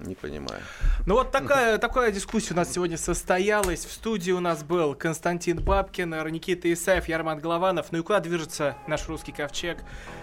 [0.04, 0.62] Не понимаю.
[1.06, 3.84] Ну вот такая, такая дискуссия у нас сегодня состоялась.
[3.84, 7.88] В студии у нас был Константин Бабкин, Никита Исаев, Ярман Голованов.
[7.90, 9.78] Ну и куда движется наш русский ковчег?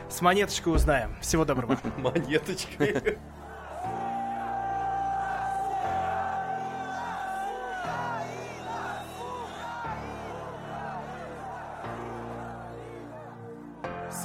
[0.09, 1.15] С монеточкой узнаем.
[1.21, 1.77] Всего доброго.
[1.97, 3.17] Монеточкой.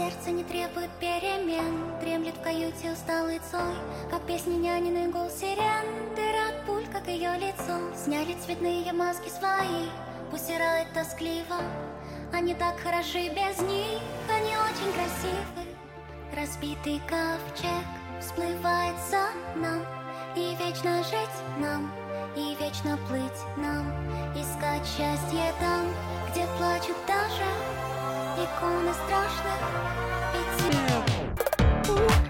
[0.01, 3.75] Сердце не требует перемен Дремлет в каюте усталый Цой
[4.11, 5.85] Как песни няниный гул сирен.
[6.49, 9.91] От пуль, как ее лицо Сняли цветные маски свои
[10.33, 11.61] Усирает тоскливо
[12.33, 14.01] Они так хороши без них.
[14.35, 15.69] Они очень красивы
[16.35, 17.85] Разбитый ковчег
[18.23, 19.85] Всплывает за нам
[20.35, 21.93] И вечно жить нам
[22.35, 23.93] И вечно плыть нам
[24.35, 25.85] Искать счастье там
[26.31, 27.90] Где плачут даже
[28.45, 29.61] иконы страшных
[30.33, 32.30] пятен.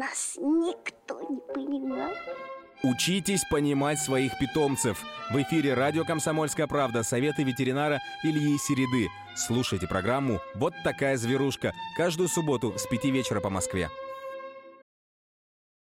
[0.00, 2.10] Нас никто не понимал.
[2.82, 5.04] Учитесь понимать своих питомцев.
[5.30, 9.08] В эфире радио «Комсомольская правда» советы ветеринара Ильи Середы.
[9.36, 13.90] Слушайте программу «Вот такая зверушка» каждую субботу с 5 вечера по Москве.